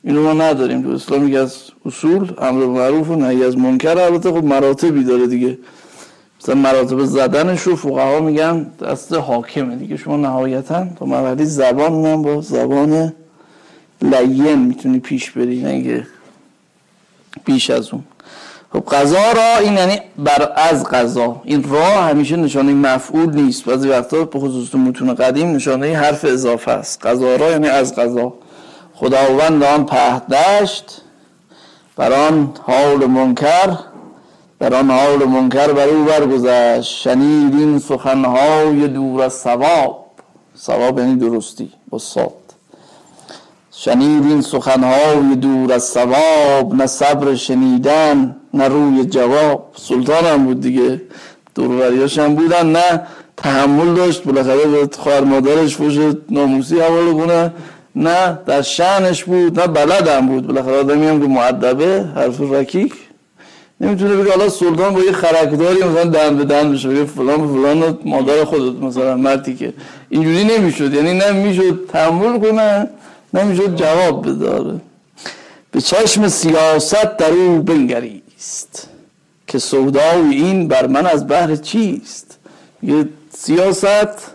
اینو 0.04 0.24
ما 0.24 0.34
نداریم. 0.34 0.82
تو 0.82 0.90
اسلام 0.90 1.28
یکی 1.28 1.38
از 1.38 1.58
اصول 1.86 2.32
امر 2.38 2.66
معروف 2.66 3.10
و 3.10 3.16
نهی 3.16 3.44
از 3.44 3.58
منکر. 3.58 3.98
البته 3.98 4.32
خب 4.32 4.44
مراتبی 4.44 5.04
داره 5.04 5.28
دیگه. 5.28 5.58
مثلا 6.42 6.56
مراتب 6.56 7.06
زدنش 7.06 7.62
رو 7.62 7.76
فقها 7.76 8.20
میگن 8.20 8.68
دست 8.82 9.14
حاکمه 9.14 9.76
دیگه. 9.76 9.98
شما 9.98 10.18
نهایتا 10.18 10.88
تا 11.00 11.06
مرحله 11.06 11.46
زبان 11.46 11.94
میگن 11.94 12.22
با 12.22 12.42
زبان 12.42 13.14
لین 14.02 14.60
می‌تونی 14.60 15.00
پیش 15.00 15.32
بری. 15.32 15.62
نه 15.62 16.08
بیش 17.46 17.70
از 17.70 17.94
اون. 17.94 18.04
خب 18.74 18.84
قضا 18.92 19.32
را 19.32 19.58
این 19.62 19.74
یعنی 19.74 20.02
بر 20.18 20.52
از 20.56 20.84
قضا 20.84 21.42
این 21.44 21.64
را 21.70 21.86
همیشه 21.86 22.36
نشانه 22.36 22.74
مفعول 22.74 23.36
نیست. 23.36 23.66
بعضی 23.66 23.90
وقتا 23.90 24.26
به 24.26 24.40
خصوص 24.40 24.70
تو 24.70 24.78
متون 24.78 25.14
قدیم 25.14 25.56
نشانه 25.56 25.98
حرف 25.98 26.26
اضافه 26.26 26.72
است. 26.72 27.06
قضا 27.06 27.36
را 27.36 27.52
یعنی 27.52 27.68
از 27.68 27.96
قضا 27.96 28.34
خداوند 28.94 29.64
آن 29.64 29.86
پهد 29.86 30.28
دشت 30.28 31.02
بر 31.96 32.14
آن 32.14 32.54
حال 32.62 33.06
منکر 33.06 33.78
در 34.60 34.76
آن 34.76 34.92
حال 34.92 35.24
منکر 35.26 35.68
بر 35.68 35.88
او 35.88 36.06
برگذشت. 36.06 36.94
شنید 36.94 37.54
این 37.54 37.80
سخنهای 37.80 38.88
دور 38.88 39.22
از 39.22 39.34
ثواب. 39.34 40.06
ثواب 40.58 41.00
یعنی 41.00 41.16
درستی 41.16 41.72
با 41.90 42.00
صاد 42.00 42.34
شنید 43.72 44.26
این 44.26 44.42
سخنهای 44.42 45.36
دور 45.36 45.74
از 45.74 45.84
ثواب 45.84 46.76
نه 46.76 46.88
صبر 46.88 47.36
شنیدن. 47.36 48.36
نه 48.54 48.68
روی 48.68 49.06
جواب 49.06 49.72
سلطان 49.76 50.26
هم 50.26 50.46
بود 50.46 50.62
دیگه. 50.62 51.02
دوروریاش 51.56 52.20
هم 52.20 52.36
بودن 52.36 52.72
نه 52.72 53.02
تحمل 53.38 53.94
داشت. 53.94 54.24
بالاخره 54.24 54.66
به 54.66 54.90
خواهر 55.00 55.22
مادرش 55.22 55.76
فوش 55.76 55.98
ناموسی 56.30 56.80
حواله 56.80 57.14
کنه. 57.14 57.54
نه 57.96 58.40
در 58.46 58.62
شعنش 58.62 59.24
بود 59.24 59.60
نه 59.60 59.68
بلد 59.68 60.08
هم 60.08 60.28
بود. 60.28 60.48
بالاخره 60.48 60.80
آدمی 60.80 61.08
هم 61.08 61.22
که 61.22 61.28
معدبه 61.28 62.06
حرف 62.16 62.42
رکیک. 62.42 62.94
نمی‌تونه 63.82 64.16
بگه 64.16 64.32
حالا 64.32 64.50
سلطان 64.50 64.94
با 64.94 65.00
یه 65.00 65.12
خرکداری 65.12 65.84
مثلا 65.84 66.04
دن 66.04 66.38
به 66.38 66.46
دن 66.46 66.72
بشه 66.72 66.90
بگه 66.90 67.06
فلان 67.06 67.48
فلان 67.48 67.98
مادر 68.06 68.44
خودت 68.44 68.84
مثلا 68.84 69.18
مردی 69.18 69.56
که. 69.56 69.74
اینجوری 70.10 70.44
نمی‌شد. 70.44 70.94
یعنی 70.94 71.14
نه 71.14 71.32
می‌شد 71.32 71.90
تحمل 71.94 72.40
کنه 72.40 72.88
نمی‌شد 73.34 73.76
جواب 73.76 74.30
بداره 74.30 74.76
به 75.72 75.82
چشم 75.82 76.28
سیاست 76.28 77.18
در 77.18 77.32
او 77.32 77.62
بنگریست 78.44 78.90
که 79.48 79.60
سودای 79.60 80.36
این 80.36 80.68
بر 80.68 80.88
من 80.88 81.06
از 81.06 81.28
بحر 81.28 81.56
چیست؟ 81.56 82.38
یه 82.84 83.10
سیاست. 83.38 84.32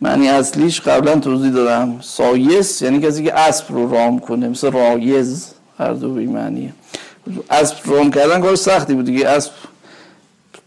معنی 0.00 0.28
اصلیش 0.28 0.80
قبلا 0.80 1.20
توضیح 1.20 1.52
دادم. 1.52 2.00
سایس 2.00 2.82
یعنی 2.82 3.00
کسی 3.00 3.24
که 3.24 3.34
اسب 3.34 3.64
رو 3.68 3.92
رام 3.92 4.18
کنه 4.18 4.48
مثل 4.48 4.70
رایز 4.70 5.52
هر 5.78 5.92
دو 5.92 6.14
به 6.14 6.26
معنیه. 6.26 6.72
اسب 7.50 7.76
رام 7.84 8.10
کردن 8.10 8.40
کار 8.40 8.56
سختی 8.56 8.94
بود 8.94 9.04
دیگه. 9.04 9.28
اسب 9.28 9.52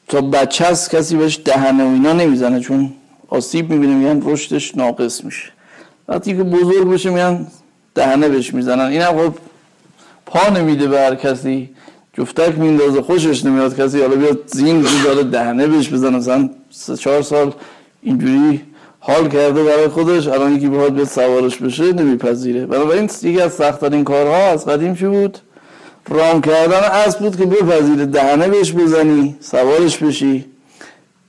تا 0.08 0.22
بچه 0.22 0.66
هست 0.66 0.96
کسی 0.96 1.16
بهش 1.16 1.40
دهنه 1.46 1.84
و 1.84 1.88
اینا 1.88 2.14
نمی‌زنه 2.14 2.60
چون 2.60 2.94
آسیب 3.28 3.70
می‌بینه 3.70 3.94
میگن 3.96 4.32
رشدش 4.32 4.78
ناقص 4.78 5.24
میشه. 5.24 5.52
وقتی 6.08 6.38
که 6.38 6.44
بزرگ 6.44 6.90
بشه 6.90 7.10
میان 7.10 7.48
دهنه 7.96 8.30
بهش 8.30 8.54
می‌زنن. 8.54 8.86
این 8.86 9.02
هم 9.02 9.18
خب 9.18 9.34
پا 10.26 10.50
نمیده 10.50 10.88
به 10.88 11.00
هر 11.00 11.16
کسی. 11.16 11.70
جفتک 12.18 12.58
میندازه 12.58 13.02
خوشش 13.02 13.46
نمیاد 13.46 13.80
کسی. 13.80 14.02
حالا 14.02 14.16
بیاد 14.16 14.40
زین 14.46 14.86
داره 15.04 15.24
دهنه 15.24 15.68
بهش 15.68 15.90
بزنه. 15.90 16.18
مثلا 16.18 16.50
سه 16.70 16.98
چهار 16.98 17.22
سال 17.22 17.54
اینجوری 18.02 18.62
حال 19.00 19.28
کرده 19.28 19.64
برای 19.64 19.88
خودش 19.88 20.28
الان 20.28 20.56
یکی 20.56 20.70
بخواد 20.70 20.94
بیاد 20.94 21.08
سوارش 21.08 21.58
بشه 21.58 21.94
نمیپذیره. 21.94 22.66
بنابراین 22.66 23.10
یکی 23.24 23.42
از 23.42 23.54
سختترین 23.54 24.04
کارها 24.04 24.38
از 24.38 24.66
قدیم 24.66 24.96
چی 24.96 25.06
بود؟ 25.06 25.38
رام 26.10 26.42
کردن 26.42 26.80
اسب 26.80 27.20
بود 27.20 27.38
که 27.38 27.46
بپذیره 27.46 28.06
دهنه 28.06 28.48
بهش 28.48 28.72
بزنی 28.72 29.36
سوارش 29.40 29.98
بشی. 29.98 30.46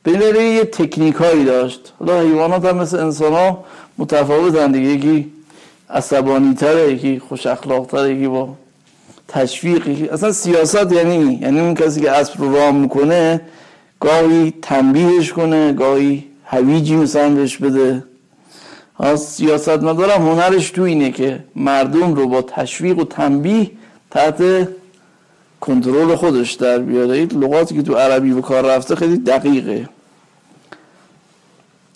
بلیره 0.04 0.44
یه 0.44 0.64
تکنیک 0.64 1.14
هایی 1.14 1.44
داشت. 1.44 1.92
حالا 1.98 2.20
حیوانات 2.20 2.64
هم 2.64 2.76
مثل 2.76 2.98
انسان 2.98 3.32
ها 3.32 3.64
متفاوتن 3.98 4.72
دیگه. 4.72 4.88
یکی 4.88 5.32
عصبانی 5.90 6.54
تره 6.54 6.92
یکی 6.92 7.18
خوش 7.18 7.46
اخلاق 7.46 7.86
تره 7.86 8.14
یکی 8.14 8.28
با 8.28 8.48
تشویق 9.28 9.88
یکی 9.88 10.08
اصلا 10.08 10.32
سیاست 10.32 10.92
یعنی 10.92 11.38
یعنی 11.42 11.60
اون 11.60 11.74
کسی 11.74 12.00
که 12.00 12.10
اسب 12.10 12.40
رو 12.40 12.56
رام 12.56 12.76
می‌کنه 12.76 13.40
گاهی 14.00 14.54
تنبیهش 14.62 15.32
کنه 15.32 15.72
گاهی 15.72 16.24
هویجی 16.44 16.96
مثلا 16.96 17.34
بهش 17.34 17.56
بده. 17.56 18.04
سیاست 19.16 19.68
مدارم 19.68 20.28
هنرش 20.28 20.70
تو 20.70 20.82
اینه 20.82 21.10
که 21.10 21.44
مردم 21.56 22.14
رو 22.14 22.28
با 22.28 22.42
تشویق 22.42 22.98
و 22.98 23.04
تنبیه 23.04 23.70
تحت 24.10 24.68
کنترل 25.60 26.14
خودش 26.14 26.52
در 26.52 26.78
بیاره. 26.78 27.14
این 27.14 27.28
لغاتی 27.28 27.74
که 27.74 27.82
تو 27.82 27.94
عربی 27.94 28.32
به 28.32 28.42
کار 28.42 28.64
رفته 28.64 28.96
خیلی 28.96 29.16
دقیقه. 29.16 29.88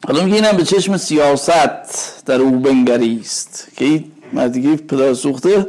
حالا 0.06 0.24
میگه 0.24 0.36
اینم 0.36 0.56
به 0.56 0.64
چشم 0.64 0.96
سیاست 0.96 2.26
در 2.26 2.40
او 2.40 2.50
بنگریست. 2.50 3.68
که 3.76 3.84
این 3.84 4.04
مردگی 4.32 4.76
پدر 4.76 5.14
سوخته 5.14 5.66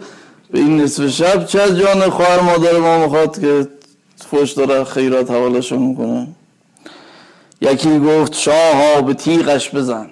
این 0.53 0.81
نصف 0.81 1.07
شب 1.07 1.45
چه 1.45 1.61
از 1.61 1.77
جان 1.77 2.09
خواهر 2.09 2.39
مادر 2.39 2.77
ما 2.77 2.99
می‌خواد 2.99 3.41
که 3.41 3.67
فوش 4.29 4.51
داره 4.51 4.83
خیرات 4.83 5.31
حوالشون 5.31 5.79
می‌کنه؟ 5.79 6.27
یکی 7.61 7.99
گفت 7.99 8.33
شاه 8.33 9.01
به 9.01 9.13
تیغش 9.13 9.75
بزن. 9.75 10.09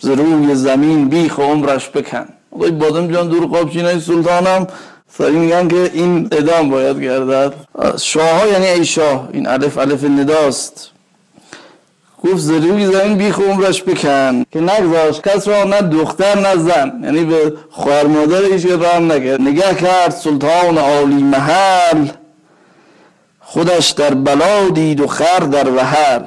ز 0.00 0.08
روی 0.08 0.54
زمین 0.54 1.08
بیخ 1.08 1.40
عمرش 1.40 1.88
بکن. 1.88 2.26
آقای 2.50 2.70
بادم 2.70 3.12
جان 3.12 3.28
دور 3.28 3.46
قابچینای 3.46 4.00
سلطانم. 4.00 4.66
سری 5.08 5.36
میگن 5.36 5.68
که 5.68 5.90
این 5.94 6.28
ادام 6.32 6.70
باید 6.70 7.02
گردد. 7.02 7.54
شاه 8.00 8.40
ها 8.40 8.46
یعنی 8.46 8.66
ای 8.66 8.84
شاه. 8.84 9.28
این 9.32 9.46
الف 9.46 9.78
الف 9.78 10.04
نداست. 10.04 10.90
گفت 12.24 12.36
زروی 12.36 12.86
زمین 12.86 13.18
بیخ 13.18 13.40
عمرش 13.40 13.82
بکن. 13.82 14.44
که 14.52 14.60
نگذاشت. 14.60 15.28
کس 15.28 15.48
را 15.48 15.64
نه 15.64 15.80
دختر 15.80 16.38
نه 16.40 16.56
زن. 16.56 17.00
یعنی 17.02 17.24
به 17.24 17.52
خواهر 17.70 18.06
مادر 18.06 18.42
ایش 18.42 18.66
رحم 18.66 19.12
نکرد. 19.12 19.40
نگه 19.40 19.74
کرد 19.74 20.10
سلطان 20.10 20.78
عالی 20.78 21.22
محل. 21.22 22.06
خودش 23.40 23.90
در 23.90 24.14
بلا 24.14 24.68
دید 24.68 25.00
و 25.00 25.06
خر 25.06 25.38
در 25.38 25.70
وحل. 25.70 26.22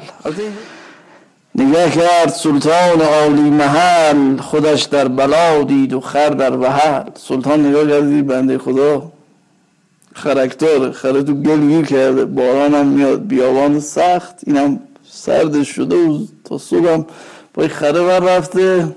نگه 1.56 1.90
کرد 1.90 2.30
سلطان 2.30 3.02
عالی 3.02 3.50
محل. 3.50 4.38
خودش 4.38 4.84
در 4.84 5.08
بلا 5.08 5.64
دید 5.64 5.94
و 5.94 6.02
خر 6.02 6.30
در 6.30 6.58
وحل. 6.58 7.04
سلطان 7.16 7.66
نگاه 7.66 7.88
کردید 7.88 8.28
بنده 8.28 8.58
خدا 8.58 9.12
خرکتار 10.14 10.92
خره 10.92 11.24
تو 11.24 11.34
گل 11.34 11.86
کرده. 11.86 12.26
باران 12.26 12.74
هم 12.74 12.86
میاد 12.86 13.28
بیابان 13.28 13.80
سخت. 13.80 14.36
اینم 14.48 14.80
سردش 15.28 15.70
شده 15.70 15.96
و 15.96 16.26
تا 16.44 16.58
صبحم 16.58 17.06
با 17.54 17.68
خره 17.68 18.04
بر 18.04 18.20
رفته. 18.20 18.96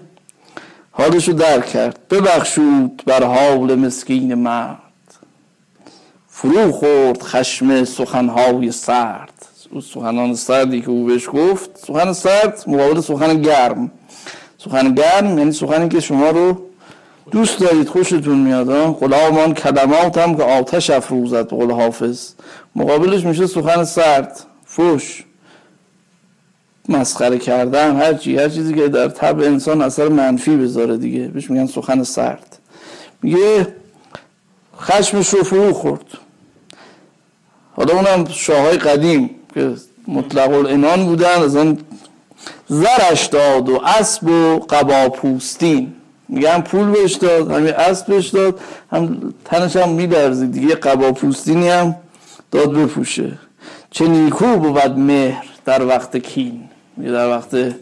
حالشو 0.90 1.33
در 1.33 1.61
کرد. 1.61 1.99
ببخشود 2.11 3.03
بر 3.07 3.25
حال 3.25 3.75
مسکین 3.75 4.35
مرد. 4.35 4.79
فرو 6.29 6.73
خورد 6.73 7.23
خشم 7.23 7.85
سخنهای 7.85 8.73
سرد. 8.73 9.33
او 9.71 9.81
سخنان 9.81 10.35
سردی 10.35 10.81
که 10.81 10.88
او 10.88 11.05
بهش 11.05 11.29
گفت 11.33 11.71
سخن 11.87 12.12
سرد 12.12 12.64
مقابل 12.66 13.01
سخن 13.01 13.43
گرم. 13.43 13.90
سخن 14.59 14.95
گرم 14.95 15.38
یعنی 15.38 15.53
سخنی 15.53 15.88
که 15.88 16.01
شما 16.01 16.31
رو 16.31 16.62
دوست 17.31 17.61
دارید 17.61 17.88
خوشتون 17.88 18.38
میاد 18.38 18.93
غلامان 18.93 19.55
کلمات 19.55 20.19
هم 20.19 20.37
که 20.37 20.43
آتش 20.43 20.90
افروزد 20.90 21.49
قول 21.49 21.71
حافظ. 21.71 22.33
مقابلش 22.77 23.25
میشه 23.25 23.47
سخن 23.47 23.85
سرد. 23.85 24.40
فوش. 24.64 25.25
مسخره 26.90 27.38
کردن 27.38 27.96
هر 27.96 28.14
چی 28.14 28.37
هر 28.37 28.48
چیزی 28.48 28.74
که 28.74 28.88
در 28.88 29.09
طبع 29.09 29.44
انسان 29.44 29.83
اثر 29.83 30.09
منفی 30.09 30.57
بذاره 30.57 30.96
دیگه. 30.96 31.29
بهش 31.29 31.50
میگن 31.50 31.66
سخن 31.66 32.03
سرد. 32.03 32.59
میگه 33.22 33.74
خشمش 34.81 35.29
رو 35.29 35.42
فرو 35.42 35.72
خورد. 35.72 36.05
حالا 37.72 37.94
اونم 37.94 38.24
شاههای 38.31 38.76
قدیم 38.76 39.31
که 39.55 39.74
مطلق 40.09 40.53
الانان 40.53 41.07
بودن 41.07 41.42
از 41.42 41.57
آن 41.57 41.79
زرش 42.68 43.26
داد 43.26 43.68
و 43.68 43.81
اسب 43.85 44.29
و 44.29 44.59
قبا 44.59 45.09
پوستین 45.09 45.92
میگه 46.29 46.50
هم 46.50 46.62
پول 46.62 46.90
بهش 46.90 47.14
داد 47.14 47.50
همین 47.50 47.74
اسب 47.74 48.07
بهش 48.07 48.29
داد 48.29 48.61
هم 48.92 49.35
تنش 49.44 49.76
هم 49.76 49.88
میدرزید 49.88 50.53
دیگه. 50.53 50.74
قبا 50.74 51.12
پوستینی 51.12 51.68
هم 51.68 51.96
داد 52.50 52.72
بپوشه. 52.72 53.33
چه 53.90 54.09
نیکو 54.09 54.57
بود 54.57 54.98
مهر 54.98 55.44
در 55.64 55.87
وقت 55.87 56.16
کین. 56.16 56.70
در 57.09 57.29
وقت 57.29 57.75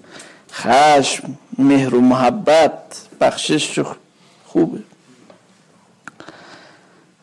خشم 0.53 1.39
مهر 1.59 1.95
و 1.95 2.01
محبت 2.01 3.07
بخشش 3.21 3.81
خوبه. 4.47 4.79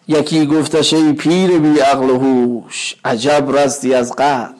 یکی 0.08 0.46
گفتش 0.46 0.94
ای 0.94 1.14
پیر 1.14 1.60
بی 1.60 1.80
عقل 1.80 2.10
و 2.10 2.20
هوش 2.20 2.96
عجب 3.06 3.58
رستی 3.58 3.94
از 3.94 4.14
قتل. 4.14 4.54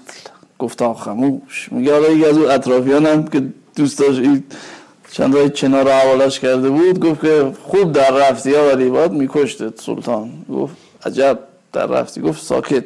گفتا 0.60 0.94
خموش. 0.94 1.70
میگه 1.72 1.94
حالا 1.94 2.10
یکی 2.10 2.26
از 2.26 2.38
اطرافیانم 2.38 3.28
که 3.28 3.44
دوست 3.76 4.00
داشت 4.00 4.22
چند 5.12 5.36
رای 5.36 5.50
چنار 5.50 5.90
حوالش 5.92 6.40
کرده 6.40 6.70
بود 6.70 7.00
گفت 7.00 7.22
که 7.22 7.52
خوب 7.64 7.92
در 7.92 8.12
رفتی 8.12 8.54
ها 8.54 8.68
ولی 8.68 8.90
باید 8.90 9.12
میکشتت 9.12 9.82
سلطان. 9.82 10.32
گفت 10.50 10.76
عجب 11.06 11.40
در 11.74 11.86
رفتی. 11.86 12.22
گفت 12.22 12.44
ساکت. 12.44 12.84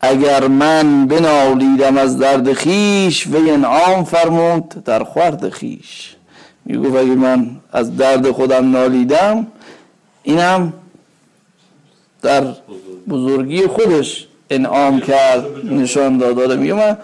اگر 0.00 0.48
من 0.48 1.06
بنالیدم 1.06 1.96
از 1.98 2.18
درد 2.18 2.52
خیش 2.52 3.26
و 3.26 3.36
انعام 3.36 4.04
فرمود 4.04 4.68
در 4.68 5.04
خورد 5.04 5.48
خیش. 5.48 6.16
می‌گفت 6.64 6.96
اگر 6.96 7.14
من 7.14 7.50
از 7.72 7.96
درد 7.96 8.30
خودم 8.30 8.70
نالیدم 8.70 9.46
اینم 10.22 10.72
در 12.22 12.44
بزرگی 13.08 13.66
خودش 13.66 14.26
انعام 14.50 15.00
کرد 15.00 15.44
نشان 15.64 16.18
داد. 16.18 16.58
میگه 16.58 16.74
من 16.74 16.96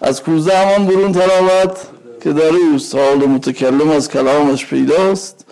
از 0.00 0.22
کوزه 0.22 0.56
همان 0.56 0.86
برون 0.86 1.12
تراوت 1.12 1.78
که 2.22 2.32
در 2.32 2.48
اوست 2.72 2.94
حال 2.94 3.16
متکلم 3.16 3.90
از 3.90 4.08
کلامش 4.08 4.66
پیداست. 4.66 5.44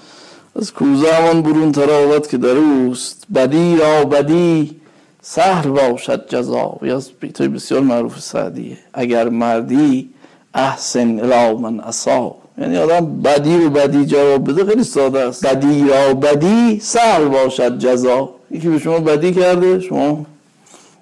از 0.56 0.72
کوزه 0.72 1.12
همان 1.14 1.42
برون 1.42 1.72
تراوت 1.72 2.28
که 2.28 2.36
در 2.36 2.56
اوست 2.56 3.24
بدی 3.34 3.76
را 3.76 4.04
بدی. 4.04 4.81
سهل 5.22 5.70
باشد 5.70 6.28
جزا 6.28 6.76
یا 6.82 7.02
بیتای 7.20 7.48
بسیار 7.48 7.80
معروف 7.80 8.18
سعدیه 8.18 8.78
اگر 8.94 9.28
مردی 9.28 10.10
احسن 10.54 11.32
الی 11.32 11.54
من 11.54 11.80
اصاب 11.80 12.42
یعنی 12.58 12.76
آدم 12.76 13.22
بدی 13.22 13.58
رو 13.58 13.70
بدی 13.70 14.06
جواب 14.06 14.50
بده 14.50 14.64
خیلی 14.64 14.84
ساده 14.84 15.20
است. 15.20 15.46
بدی 15.46 15.88
را 15.88 16.14
بدی 16.14 16.80
سهل 16.80 17.24
باشد 17.24 17.78
جزا. 17.78 18.30
یکی 18.50 18.68
به 18.68 18.78
شما 18.78 18.98
بدی 18.98 19.32
کرده 19.32 19.80
شما 19.80 20.26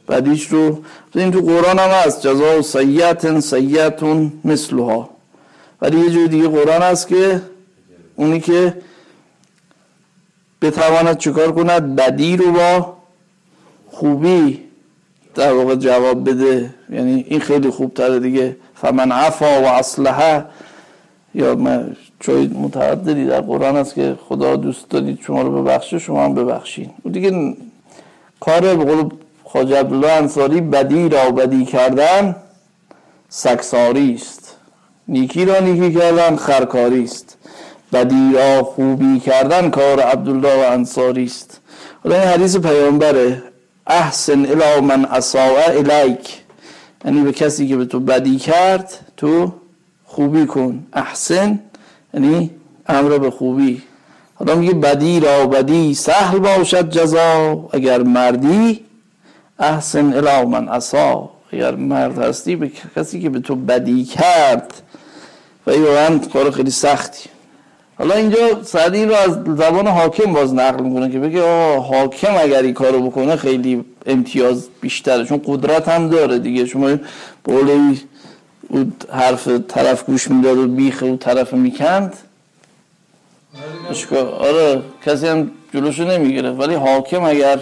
بدیش 0.09 0.47
رو 0.47 0.79
این 1.15 1.31
تو 1.31 1.41
قرآن 1.41 1.79
هم 1.79 1.89
هست 1.91 2.23
جزا 2.23 2.59
و 2.59 2.63
سیعت 2.63 3.41
سیعتون 3.41 4.33
مثلها. 4.45 5.11
ولی 5.83 6.01
یه 6.01 6.11
جور 6.11 6.27
دیگه 6.27 6.49
قرآن 6.49 6.83
هست 6.83 7.09
که 7.09 7.43
اونی 8.17 8.41
که 8.41 8.75
بتواند 10.63 11.19
چکار 11.19 11.53
کند 11.53 11.97
بدی 11.97 12.37
رو 12.37 12.53
با 12.53 13.00
خوبی 14.01 14.61
در 15.35 15.53
واقع 15.53 15.75
جواب 15.75 16.31
بده. 16.31 16.75
یعنی 16.91 17.25
این 17.29 17.41
خیلی 17.41 17.71
خوب 17.71 17.95
تره 17.95 18.19
دیگه. 18.19 18.57
فمن 18.75 19.13
عفا 19.13 19.63
و 19.63 19.67
اصلحه. 19.67 20.45
یا 21.35 21.55
من 21.55 21.97
چای 22.21 22.47
متعددی 22.47 23.27
در 23.27 23.41
قرآن 23.41 23.77
هست 23.77 23.95
که 23.95 24.17
خدا 24.29 24.57
دوست 24.57 24.91
دارید 24.91 25.19
شما 25.21 25.43
رو 25.43 25.63
ببخشه 25.63 25.99
شما 25.99 26.25
هم 26.25 26.35
ببخشین. 26.35 26.91
و 27.05 27.09
دیگه 27.09 27.57
کار 28.41 28.61
به 28.61 28.85
قول 28.85 29.09
خواجه 29.45 29.81
عبدالله 29.81 30.13
انصاری 30.13 30.61
بدی 30.61 31.09
را 31.09 31.31
بدی 31.31 31.65
کردن 31.65 32.37
سکساری 33.29 34.15
است. 34.15 34.57
نیکی 35.09 35.45
را 35.45 35.61
نیکی 35.61 35.95
کردن 35.95 36.37
خرکاری 36.37 37.05
است. 37.05 37.39
بدی 37.93 38.33
را 38.33 38.63
خوبی 38.63 39.21
کردن 39.21 39.71
کار 39.71 40.01
عبدالله 40.01 40.67
و 40.67 40.73
انصاری 40.73 41.25
است. 41.25 41.61
حالا 42.05 42.21
این 42.21 42.29
حدیث 42.29 42.57
پیامبره. 42.57 43.50
احسن 43.91 44.47
الی 44.47 44.81
من 44.81 45.05
اساء 45.05 45.69
الیک 45.69 46.43
یعنی 47.05 47.23
به 47.23 47.33
کسی 47.33 47.69
که 47.69 47.77
به 47.77 47.85
تو 47.85 48.01
بدی 48.01 48.37
کرد 48.37 49.13
تو 49.17 49.53
خوبی 50.05 50.47
کن 50.47 50.87
احسن 50.93 51.61
یعنی 52.15 52.51
امر 52.87 53.19
به 53.19 53.31
خوبی 53.31 53.83
حالا 54.35 54.55
میگه 54.55 54.75
بدی 54.75 55.21
را 55.21 55.47
بدی 55.47 55.95
سهل 55.95 56.39
باشد 56.39 56.91
جزا 56.91 57.69
اگر 57.73 58.03
مردی 58.03 58.85
احسن 59.59 60.13
الی 60.13 60.47
من 60.47 60.69
اسا 60.69 61.31
اگر 61.53 61.75
مرد 61.75 62.19
هستی 62.19 62.57
به 62.57 62.71
کسی 62.97 63.21
که 63.21 63.31
به 63.31 63.41
تو 63.41 63.55
بدی 63.55 64.05
کرد 64.05 64.75
و 65.67 65.71
این 65.71 66.19
کار 66.19 66.51
خیلی 66.51 66.71
سختی. 66.71 67.29
حالا 68.01 68.15
اینجا 68.15 68.63
سعدی 68.63 69.05
رو 69.05 69.15
از 69.15 69.31
زبان 69.33 69.87
حاکم 69.87 70.33
باز 70.33 70.55
نقل 70.55 70.85
می‌کنه 70.85 71.11
که 71.11 71.19
بگه 71.19 71.77
حاکم 71.79 72.35
اگر 72.41 72.63
این 72.63 72.75
کارو 72.75 73.11
بکنه 73.11 73.37
خیلی 73.37 73.85
امتیاز 74.07 74.69
بیشتره 74.81 75.25
چون 75.25 75.43
قدرت 75.47 75.89
هم 75.89 76.09
داره 76.09 76.39
دیگه. 76.39 76.67
شما 76.67 76.97
بقول 77.47 77.97
او 78.69 78.93
حرف 79.13 79.49
طرف 79.49 80.05
گوش 80.05 80.31
می‌داد 80.31 80.59
و 80.59 80.67
بیخ 80.67 81.03
او 81.03 81.17
طرف 81.17 81.53
می‌کند. 81.53 82.17
آره 84.39 84.83
کسی 85.07 85.27
هم 85.27 85.51
جلوشو 85.75 86.05
نمی‌گیره 86.05 86.51
ولی 86.51 86.75
حاکم 86.75 87.25
اگر 87.25 87.61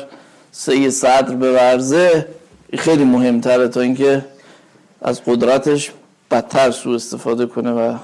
سه 0.53 0.91
صدر 0.91 1.35
به 1.35 1.53
ورزه 1.53 2.27
خیلی 2.79 3.05
مهمتره 3.05 3.69
تا 3.69 3.81
اینکه 3.81 4.25
از 5.03 5.25
قدرتش 5.25 5.91
بدتر 6.31 6.71
سو 6.71 6.91
استفاده 6.91 7.47
کنه 7.47 7.73
و 7.73 7.95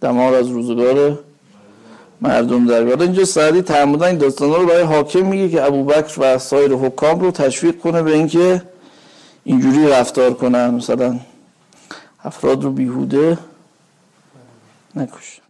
دمار 0.00 0.34
از 0.34 0.48
روزگار 0.48 1.18
مردم 2.20 2.66
در 2.66 2.84
بیاره 2.84 3.02
اینجا 3.02 3.24
سعدی 3.24 3.62
تعمدن 3.62 4.06
این 4.06 4.18
داستان 4.18 4.54
رو 4.54 4.66
برای 4.66 4.82
حاکم 4.82 5.26
میگه 5.26 5.48
که 5.48 5.64
ابوبکر 5.64 6.14
و 6.18 6.38
سایر 6.38 6.72
حکام 6.72 7.20
رو 7.20 7.30
تشویق 7.30 7.78
کنه 7.78 8.02
به 8.02 8.14
اینکه 8.14 8.62
اینجوری 9.44 9.88
رفتار 9.88 10.34
کنن. 10.34 10.70
مثلا 10.70 11.18
افراد 12.24 12.64
رو 12.64 12.70
بیهوده 12.70 13.38
نکش 14.94 15.40